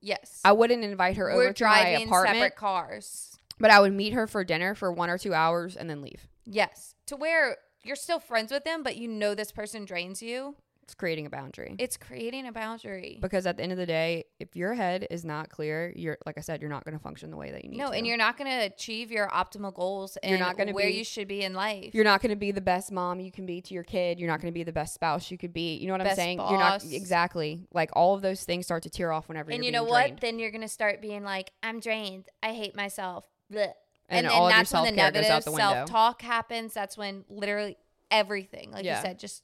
[0.00, 0.40] Yes.
[0.44, 3.38] I wouldn't invite her We're over to my driving apartment, separate cars.
[3.58, 6.28] but I would meet her for dinner for one or two hours and then leave.
[6.44, 6.94] Yes.
[7.06, 10.56] To where you're still friends with them, but you know this person drains you.
[10.88, 11.76] It's creating a boundary.
[11.78, 13.18] It's creating a boundary.
[13.20, 16.38] because at the end of the day, if your head is not clear, you're like
[16.38, 17.92] I said, you're not going to function the way that you need No, to.
[17.92, 20.94] and you're not going to achieve your optimal goals and You're not gonna where be-
[20.96, 21.94] you should be in life.
[21.94, 24.18] you're not going to be the best mom you can be to your kid.
[24.18, 25.76] You're not going to be the best spouse you could be.
[25.76, 26.38] You know what I'm Best saying?
[26.38, 29.70] You're not exactly like all of those things start to tear off whenever and you
[29.70, 30.04] know what?
[30.06, 30.18] drained.
[30.20, 32.28] Then you're going to start being like, I'm drained.
[32.42, 33.26] I hate myself.
[33.52, 33.72] Blech.
[34.08, 36.72] And And, then that's when the negative the self talk happens.
[36.72, 37.76] That's when literally
[38.10, 38.96] everything, like Yeah.
[38.96, 39.42] you said, just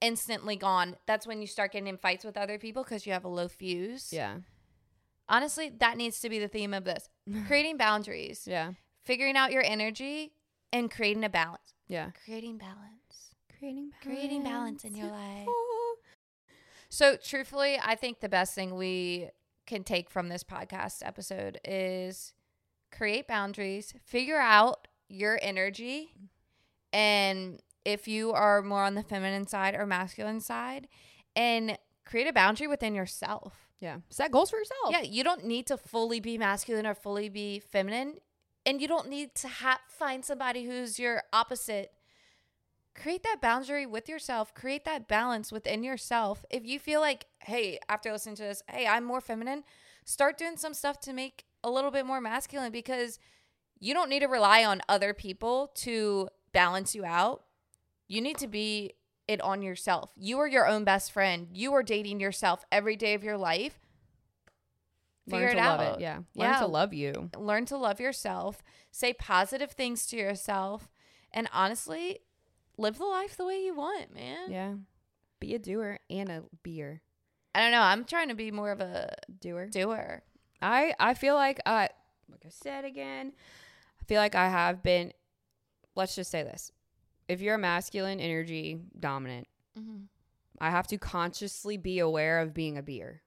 [0.00, 0.96] instantly gone.
[1.06, 3.48] That's when you start getting in fights with other people because you have a low
[3.48, 4.12] fuse.
[4.12, 4.38] Yeah,
[5.28, 7.08] Honestly, that needs to be the theme of this
[7.46, 8.72] creating boundaries, yeah,
[9.04, 10.32] figuring out your energy,
[10.72, 11.74] and creating a balance.
[11.88, 12.10] yeah.
[12.24, 13.34] Creating balance.
[13.58, 14.02] Creating balance.
[14.04, 15.48] Creating balance in your life.
[16.88, 19.30] So, truthfully, I think the best thing we
[19.66, 22.32] can take from this podcast episode is
[22.92, 26.14] create boundaries, figure out your energy,
[26.92, 30.88] and if you are more on the feminine side or masculine side,
[31.36, 33.68] and create a boundary within yourself.
[33.80, 34.90] Yeah, set goals for yourself.
[34.90, 38.16] Yeah, you don't need to fully be masculine or fully be feminine,
[38.66, 41.92] and you don't need to ha- find somebody who's your opposite.
[43.00, 44.52] Create that boundary with yourself.
[44.54, 46.44] Create that balance within yourself.
[46.50, 49.62] If you feel like, hey, after listening to this, hey, I'm more feminine,
[50.04, 53.18] start doing some stuff to make a little bit more masculine because
[53.78, 57.42] you don't need to rely on other people to balance you out.
[58.08, 58.94] You need to be
[59.28, 60.12] it on yourself.
[60.16, 61.48] You are your own best friend.
[61.52, 63.80] You are dating yourself every day of your life.
[65.28, 65.94] Figure Learn it to love out.
[65.96, 66.00] it.
[66.02, 66.58] Yeah, learn Yeah.
[66.60, 67.30] to love you.
[67.36, 68.62] Learn to love yourself.
[68.92, 70.88] Say positive things to yourself.
[71.32, 72.20] And honestly,
[72.78, 74.50] live the life the way you want, man.
[74.52, 74.74] Yeah,
[75.40, 77.02] be a doer and a beer
[77.54, 77.80] I don't know.
[77.80, 79.66] I'm trying to be more of a doer.
[79.66, 80.22] doer.
[80.62, 81.88] I I feel like I
[82.30, 83.32] like I said again,
[84.00, 85.12] I feel like I have been
[85.96, 86.70] let's just say this.
[87.28, 89.46] If you're a masculine energy dominant,
[89.78, 90.04] Mm-hmm.
[90.58, 93.20] I have to consciously be aware of being a beer.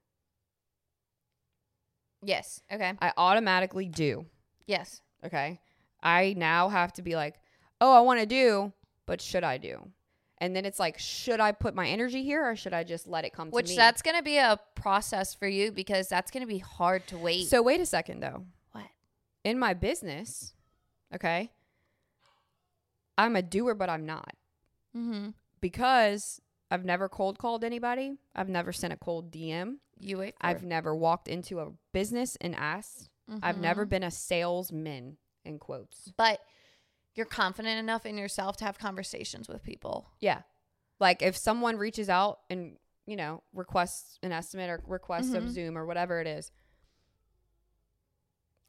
[2.22, 2.60] Yes.
[2.72, 2.92] Okay.
[3.00, 4.26] I automatically do.
[4.66, 5.00] Yes.
[5.24, 5.60] Okay?
[6.02, 7.36] I now have to be like,
[7.80, 8.72] "Oh, I want to do,
[9.06, 9.90] but should I do?"
[10.38, 13.24] And then it's like, "Should I put my energy here or should I just let
[13.24, 16.30] it come Which to me?" that's going to be a process for you because that's
[16.30, 17.48] going to be hard to wait.
[17.48, 18.44] So wait a second though.
[18.72, 18.86] what?
[19.44, 20.54] In my business,
[21.14, 21.50] okay?
[23.24, 24.34] I'm a doer but I'm not.
[24.96, 25.28] Mm-hmm.
[25.60, 26.40] because
[26.70, 28.16] I've never cold called anybody.
[28.34, 29.76] I've never sent a cold DM.
[29.98, 30.34] You wait.
[30.40, 33.08] I've never walked into a business and asked.
[33.42, 36.12] I've never been a salesman in quotes.
[36.16, 36.40] But
[37.14, 40.08] you're confident enough in yourself to have conversations with people.
[40.20, 40.42] Yeah.
[40.98, 45.36] Like if someone reaches out and, you know, requests an estimate or requests Mhm.
[45.36, 46.50] of Zoom or whatever it is,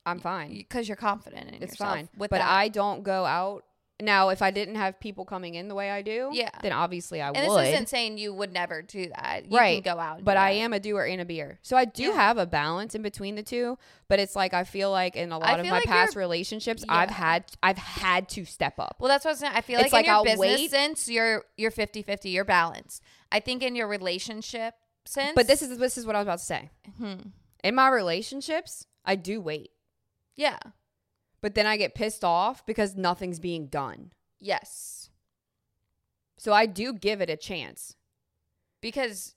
[0.06, 0.49] I'm fine.
[0.54, 2.10] because you're confident in it's yourself fine.
[2.18, 2.41] But that.
[2.49, 3.64] I don't go out.
[4.02, 6.49] Now, if I didn't have people coming in the way I do, Yeah.
[6.62, 7.60] then obviously I and would.
[7.62, 9.49] this isn't saying you would never do that.
[9.52, 9.84] You Right.
[9.84, 10.60] can go out, but I that.
[10.60, 11.60] am a doer and a beer.
[11.62, 12.14] So I do Yeah.
[12.14, 13.78] have a balance in between the two,
[14.08, 17.10] but it's like I feel like in a lot of my like past relationships I've
[17.10, 18.97] had I've had to step up.
[18.99, 19.54] Well, that's what I was saying.
[19.56, 22.32] I feel It's like, in like your I'll business wait- sense, you're you're 50-50.
[22.32, 23.02] You're balanced.
[23.32, 24.76] I think in your relationship
[25.06, 26.70] sense, But this is this is what I was about to say.
[26.97, 27.16] hmm,
[27.64, 29.72] In my relationships, I do wait.
[30.36, 30.58] yeah,
[31.42, 34.12] But then I get pissed off because nothing's being done.
[34.39, 35.10] yes,
[36.38, 37.96] So I do give it a chance.
[38.82, 39.36] because.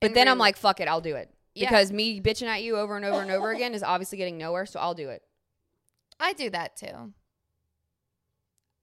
[0.00, 1.30] But then I'm like, fuck it, I'll do it.
[1.54, 1.70] Yeah.
[1.70, 4.66] Because me bitching at you over and over and over again is obviously getting nowhere,
[4.66, 5.22] so I'll do it.
[6.20, 7.12] I do that too.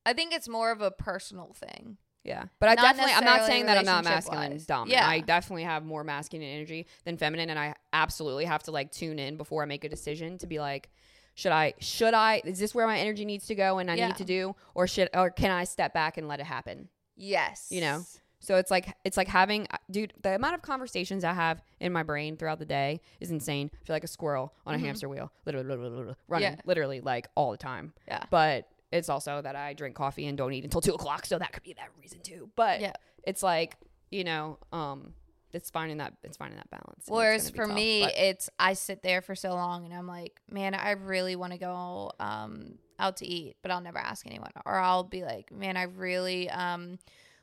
[0.06, 1.98] I think it's more of a personal thing.
[2.24, 2.46] Yeah.
[2.60, 4.66] But I Not definitely I'm not saying that I'm not masculine wise.
[4.66, 5.00] dominant.
[5.00, 5.08] Yeah.
[5.08, 9.20] I definitely have more masculine energy than feminine and I absolutely have to like tune
[9.20, 10.90] in before I make a decision to be like,
[11.34, 14.08] should I should I is this where my energy needs to go and I Yeah.
[14.08, 16.90] need to do or should or can I step back and let it happen?
[17.16, 17.68] Yes.
[17.70, 18.04] You know?
[18.40, 22.02] So it's like it's like having dude the amount of conversations I have in my
[22.04, 23.70] brain throughout the day is insane.
[23.74, 26.62] I feel like a squirrel on a hamster wheel, literally, literally, literally running, Yeah.
[26.66, 27.94] literally like all the time.
[28.08, 28.24] Yeah.
[28.32, 31.54] But it's also that I drink coffee and don't eat until two o'clock, so that
[31.54, 32.50] could be that reason too.
[32.56, 32.94] But Yeah.
[33.24, 33.78] it's like
[34.10, 35.14] you know, um,
[35.54, 37.06] it's finding that it's finding that balance.
[37.08, 40.40] Whereas for tough, me, but- it's I sit there for so long and I'm like,
[40.50, 44.52] man, I really want to go um, out to eat, but I'll never ask anyone.
[44.66, 47.00] Or I'll be like, man, I really um,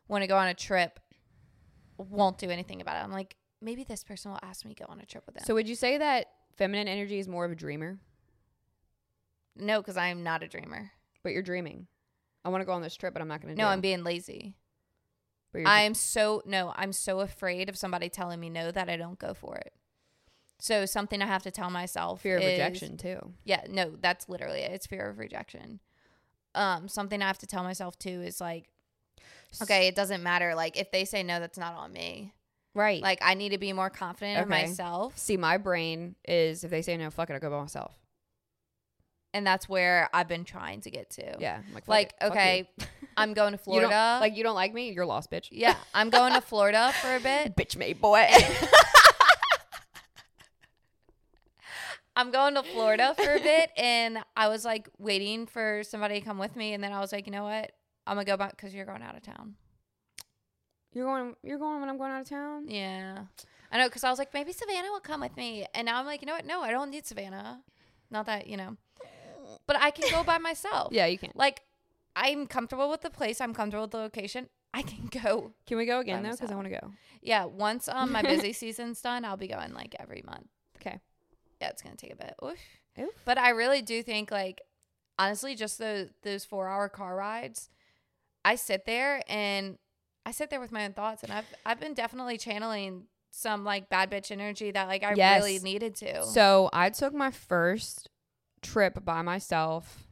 [0.08, 1.00] want to go on a trip,
[1.96, 3.04] won't do anything about it.
[3.04, 5.44] I'm like, maybe this person will ask me to go on a trip with them.
[5.46, 7.98] so would you say that feminine energy is more of a dreamer,
[9.56, 10.92] no, because I'm not a dreamer.
[11.22, 11.86] but you're dreaming?
[12.44, 13.60] I want to go on this trip, but I'm not going to.
[13.60, 14.54] No, I'm being lazy.
[15.54, 19.18] I am so no, I'm so afraid of somebody telling me no that I don't
[19.18, 19.72] go for it.
[20.60, 23.32] So something I have to tell myself fear of is- rejection too.
[23.44, 24.72] Yeah, no, that's literally it.
[24.72, 25.80] It's fear of rejection.
[26.54, 28.68] Um, something I have to tell myself too is like,
[29.62, 30.54] okay, it doesn't matter.
[30.54, 32.34] Like if they say no, that's not on me.
[32.74, 33.00] Right.
[33.02, 36.82] Like I need to be more confident in myself, See, my brain is if they
[36.82, 37.94] say no, fuck it, I'll go by myself.
[39.34, 41.36] and that's where I've been trying to get to.
[41.38, 41.58] Yeah.
[41.66, 42.70] I'm like, Like it, okay,
[43.18, 43.74] I'm going to you.
[43.74, 44.18] You Florida.
[44.20, 45.48] like you don't like me, you're lost, bitch.
[45.50, 47.56] yeah, I'm going to Florida for a bit.
[47.56, 48.26] Bitch made boy.
[52.16, 56.24] I'm going to Florida for a bit, and I was like waiting for somebody to
[56.26, 57.70] come with me, and then I was like, you know what?
[58.08, 59.54] I'm gonna go back because you're going out of town.
[60.92, 61.34] you're going.
[61.44, 62.64] You're going when I'm going out of town.
[62.66, 63.18] Yeah,
[63.70, 66.06] I know because I was like, maybe Savannah will come with me, and now I'm
[66.06, 66.46] like, you know what?
[66.46, 67.60] No, I don't need Savannah.
[68.10, 68.76] Not that you know,
[69.66, 70.88] but I can go by myself.
[70.92, 71.30] Yeah, you can.
[71.34, 71.60] like
[72.20, 73.40] I'm comfortable with the place.
[73.40, 74.48] I'm comfortable with the location.
[74.74, 75.52] I can go.
[75.66, 76.32] Can we go again though?
[76.32, 76.92] Because I want to go.
[77.22, 80.48] Yeah, once um my busy season's done, I'll be going like every month.
[80.76, 80.98] Okay.
[81.60, 82.34] Yeah, it's gonna take a bit.
[82.44, 82.58] Oof.
[83.00, 83.14] Oof.
[83.24, 84.60] But I really do think like
[85.18, 87.70] honestly, just those those four hour car rides,
[88.44, 89.78] I sit there and
[90.26, 93.88] I sit there with my own thoughts, and I've I've been definitely channeling some like
[93.88, 95.42] bad bitch energy that like I Yes.
[95.42, 96.24] really needed to.
[96.24, 98.10] So I took my first
[98.62, 100.07] trip by myself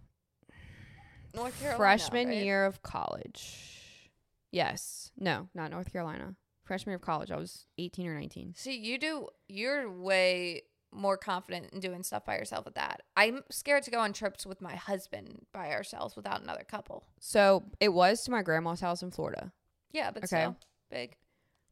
[1.37, 2.37] North Carolina, freshman right?
[2.39, 4.11] year of college.
[4.51, 5.11] Yes.
[5.19, 6.35] No, not North Carolina.
[6.65, 7.31] Freshman year of college.
[7.31, 8.55] I was 18 or 19.
[8.57, 9.29] See, you do.
[9.49, 10.63] You're way
[10.93, 13.03] more confident in doing stuff by yourself with that.
[13.17, 17.05] I'm scared to go on trips with my husband by ourselves without another couple.
[17.21, 19.53] So it was to my grandma's house in Florida.
[19.93, 20.27] Yeah, but Okay.
[20.43, 20.57] still
[20.91, 21.17] big.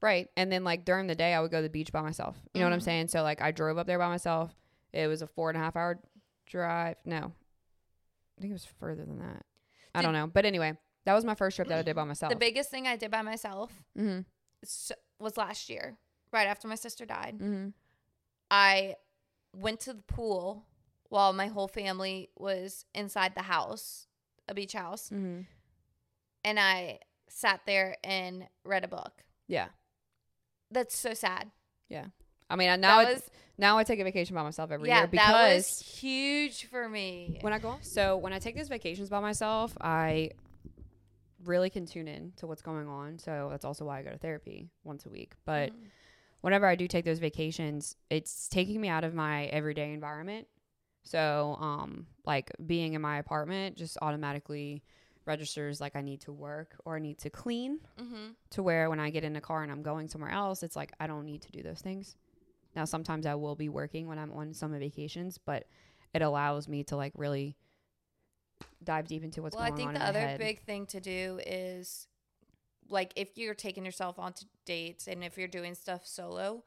[0.02, 0.28] Right.
[0.36, 2.36] And then like during the day I would go to the beach by myself.
[2.52, 2.84] You know what I'm Mhm.
[2.84, 3.08] saying?
[3.08, 4.54] So like I drove up there by myself.
[4.92, 6.00] It was a four and a half hour
[6.44, 6.96] drive.
[7.06, 7.32] No.
[8.36, 9.46] I think it was further than that.
[9.94, 10.26] I don't know.
[10.26, 12.30] But anyway, that was my first trip that I did by myself.
[12.30, 14.20] The biggest thing I did by myself mm-hmm.
[15.18, 15.96] was last year,
[16.32, 17.34] right after my sister died.
[17.36, 17.68] Mm-hmm.
[18.50, 18.96] I
[19.56, 20.66] went to the pool
[21.08, 24.06] while my whole family was inside the house,
[24.48, 25.42] a beach house, Mm-hmm.
[26.44, 29.24] and I sat there and read a book.
[29.48, 29.68] Yeah.
[30.70, 31.50] That's so sad.
[32.50, 33.20] I mean, I now I,
[33.58, 36.88] now I take a vacation by myself every yeah, year because that was huge for
[36.88, 37.38] me.
[37.40, 40.30] when I go so when I take these vacations by myself, I
[41.44, 43.18] really can tune in to what's going on.
[43.18, 45.34] So that's also why I go to therapy once a week.
[45.44, 45.90] But Mm.
[46.40, 50.46] whenever I do take those vacations, it's taking me out of my everyday environment.
[51.02, 54.82] So, um, like being in my apartment just automatically
[55.26, 58.32] registers like I need to work or I need to clean Mm-hmm.
[58.50, 60.92] to where when I get in a car and I'm going somewhere else, it's like
[60.98, 62.16] I don't need to do those things.
[62.76, 65.66] Now, sometimes I will be working when I'm on summer vacations, but
[66.12, 67.56] it allows me to like really
[68.82, 69.78] dive deep into what's going on.
[69.78, 70.38] well, I think the other head.
[70.38, 72.06] big thing to do is
[72.88, 76.64] like if you're taking yourself onto dates and if you're doing stuff solo,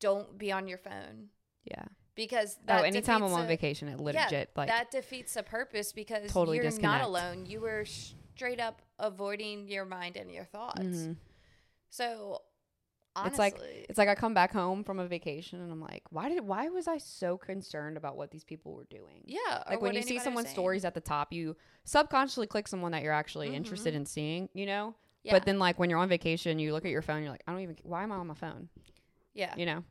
[0.00, 1.28] don't be on your phone
[1.64, 1.84] yeah.
[2.14, 5.42] because that oh, anytime I'm on a- vacation, it yeah, legit like that defeats the
[5.42, 7.02] purpose because Totally you're disconnect.
[7.02, 7.46] not alone.
[7.46, 10.80] You were straight up avoiding your mind and your thoughts.
[10.80, 11.16] mhm.
[11.90, 12.40] So
[13.16, 16.02] honestly, It's like- it's like I come back home from a vacation and I'm like,
[16.10, 19.22] why did why was I so concerned about what these people were doing?
[19.26, 23.02] yeah, like when you see someone's stories at the top, you subconsciously click someone that
[23.02, 23.98] you're actually interested Mhm.
[23.98, 24.94] in seeing, you know?
[25.22, 27.42] Yeah, But then like when you're on vacation, you look at your phone, you're like,
[27.46, 28.68] I don't even why am I on my phone?
[29.34, 29.84] yeah, You know?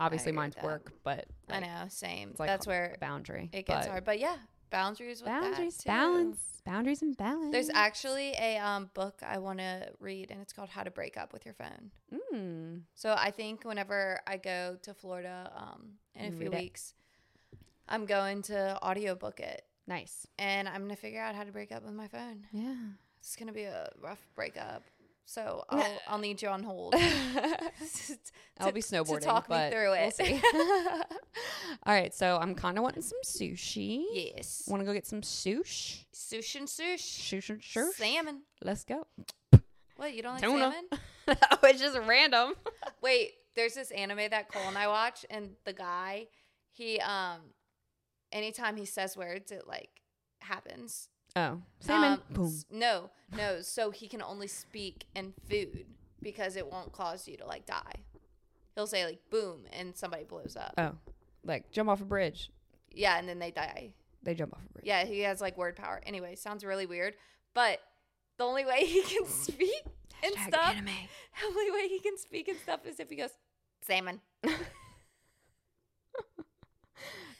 [0.00, 2.30] Obviously mine's work, but I know, same.
[2.30, 3.48] it's like That's a where boundary.
[3.52, 4.04] it gets but hard.
[4.04, 4.36] But yeah,
[4.70, 7.52] boundaries with Boundaries, balance, boundaries and balance.
[7.52, 11.16] There's actually a um, book I want to read, and it's called How to Break
[11.16, 11.90] Up with Your Phone.
[12.32, 12.80] Mm.
[12.94, 16.58] So I think whenever I go to Florida um, in a You few it.
[16.58, 16.94] weeks,
[17.88, 20.26] I'm going to audiobook it, Nice.
[20.38, 22.46] and I'm gonna figure out how to break up with my phone.
[22.52, 22.74] Yeah.
[23.20, 24.82] It's gonna be a rough breakup.
[25.24, 26.94] So I'll I'll need you on hold.
[28.58, 29.20] I'll be snowboarding.
[29.20, 30.14] to talk me through we'll it.
[30.14, 30.40] see.
[31.86, 34.04] All right, so I'm kind of wanting some sushi.
[34.12, 34.64] yes.
[34.68, 36.06] Want to go get some sush?
[36.12, 37.00] Sush and sush.
[37.02, 37.94] Sush and sush.
[37.96, 38.42] Salmon.
[38.62, 39.06] Let's go.
[39.96, 40.58] What, you don't like Tuna.
[40.58, 40.84] salmon?
[41.28, 42.54] oh, it's just random.
[43.00, 46.26] Wait, there's this anime that Cole and I watch, and the guy,
[46.72, 47.38] he um,
[48.32, 49.90] anytime he says words, it like
[50.40, 51.08] happens.
[51.36, 52.12] Oh, salmon.
[52.12, 52.52] Um, Boom.
[52.70, 53.60] No, no.
[53.60, 55.86] So he can only speak in food
[56.22, 57.94] because it won't cause you to like die.
[58.74, 60.74] He'll say like boom, and somebody blows up.
[60.78, 60.92] Oh,
[61.44, 62.50] like jump off a bridge.
[62.90, 63.94] Yeah, and then they die.
[64.22, 64.86] They jump off a bridge.
[64.86, 66.00] Yeah, he has like word power.
[66.06, 67.14] Anyway, sounds really weird,
[67.52, 67.80] but
[68.38, 69.84] the only way he can speak
[70.22, 70.86] and Hashtag stuff, anime.
[71.40, 73.30] the only way he can speak and stuff is if he goes
[73.82, 74.20] salmon.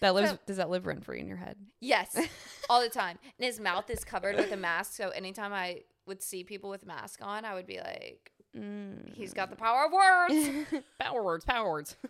[0.05, 0.31] That lives.
[0.31, 1.57] So- does that live rent free in your head?
[1.81, 2.17] Yes,
[2.71, 3.19] all the time.
[3.39, 6.87] And his mouth is covered with a mask, so anytime I would see people with
[6.87, 9.13] mask on, I would be like, Mm.
[9.15, 10.85] he's got the power of words.
[11.01, 11.45] power words.
[11.45, 11.97] Power words.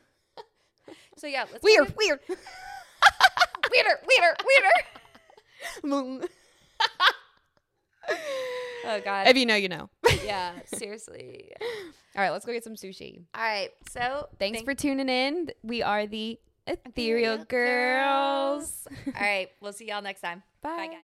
[1.16, 1.86] So yeah, let's Weird.
[1.86, 2.20] get- Weird.
[2.28, 6.28] weirder, weirder, weirder.
[8.86, 9.28] Oh god.
[9.28, 9.88] if you know, you know.
[10.24, 11.53] yeah, seriously.
[12.16, 13.22] All right, let's go get some sushi.
[13.34, 13.70] All right.
[13.88, 15.51] So Thanks thank- for tuning in.
[15.62, 18.86] We are the Ethereal Ethereal Girls.
[19.06, 19.48] All right.
[19.60, 20.42] We'll see y'all next time.
[20.62, 20.76] Bye.
[20.76, 21.02] Bye, guys.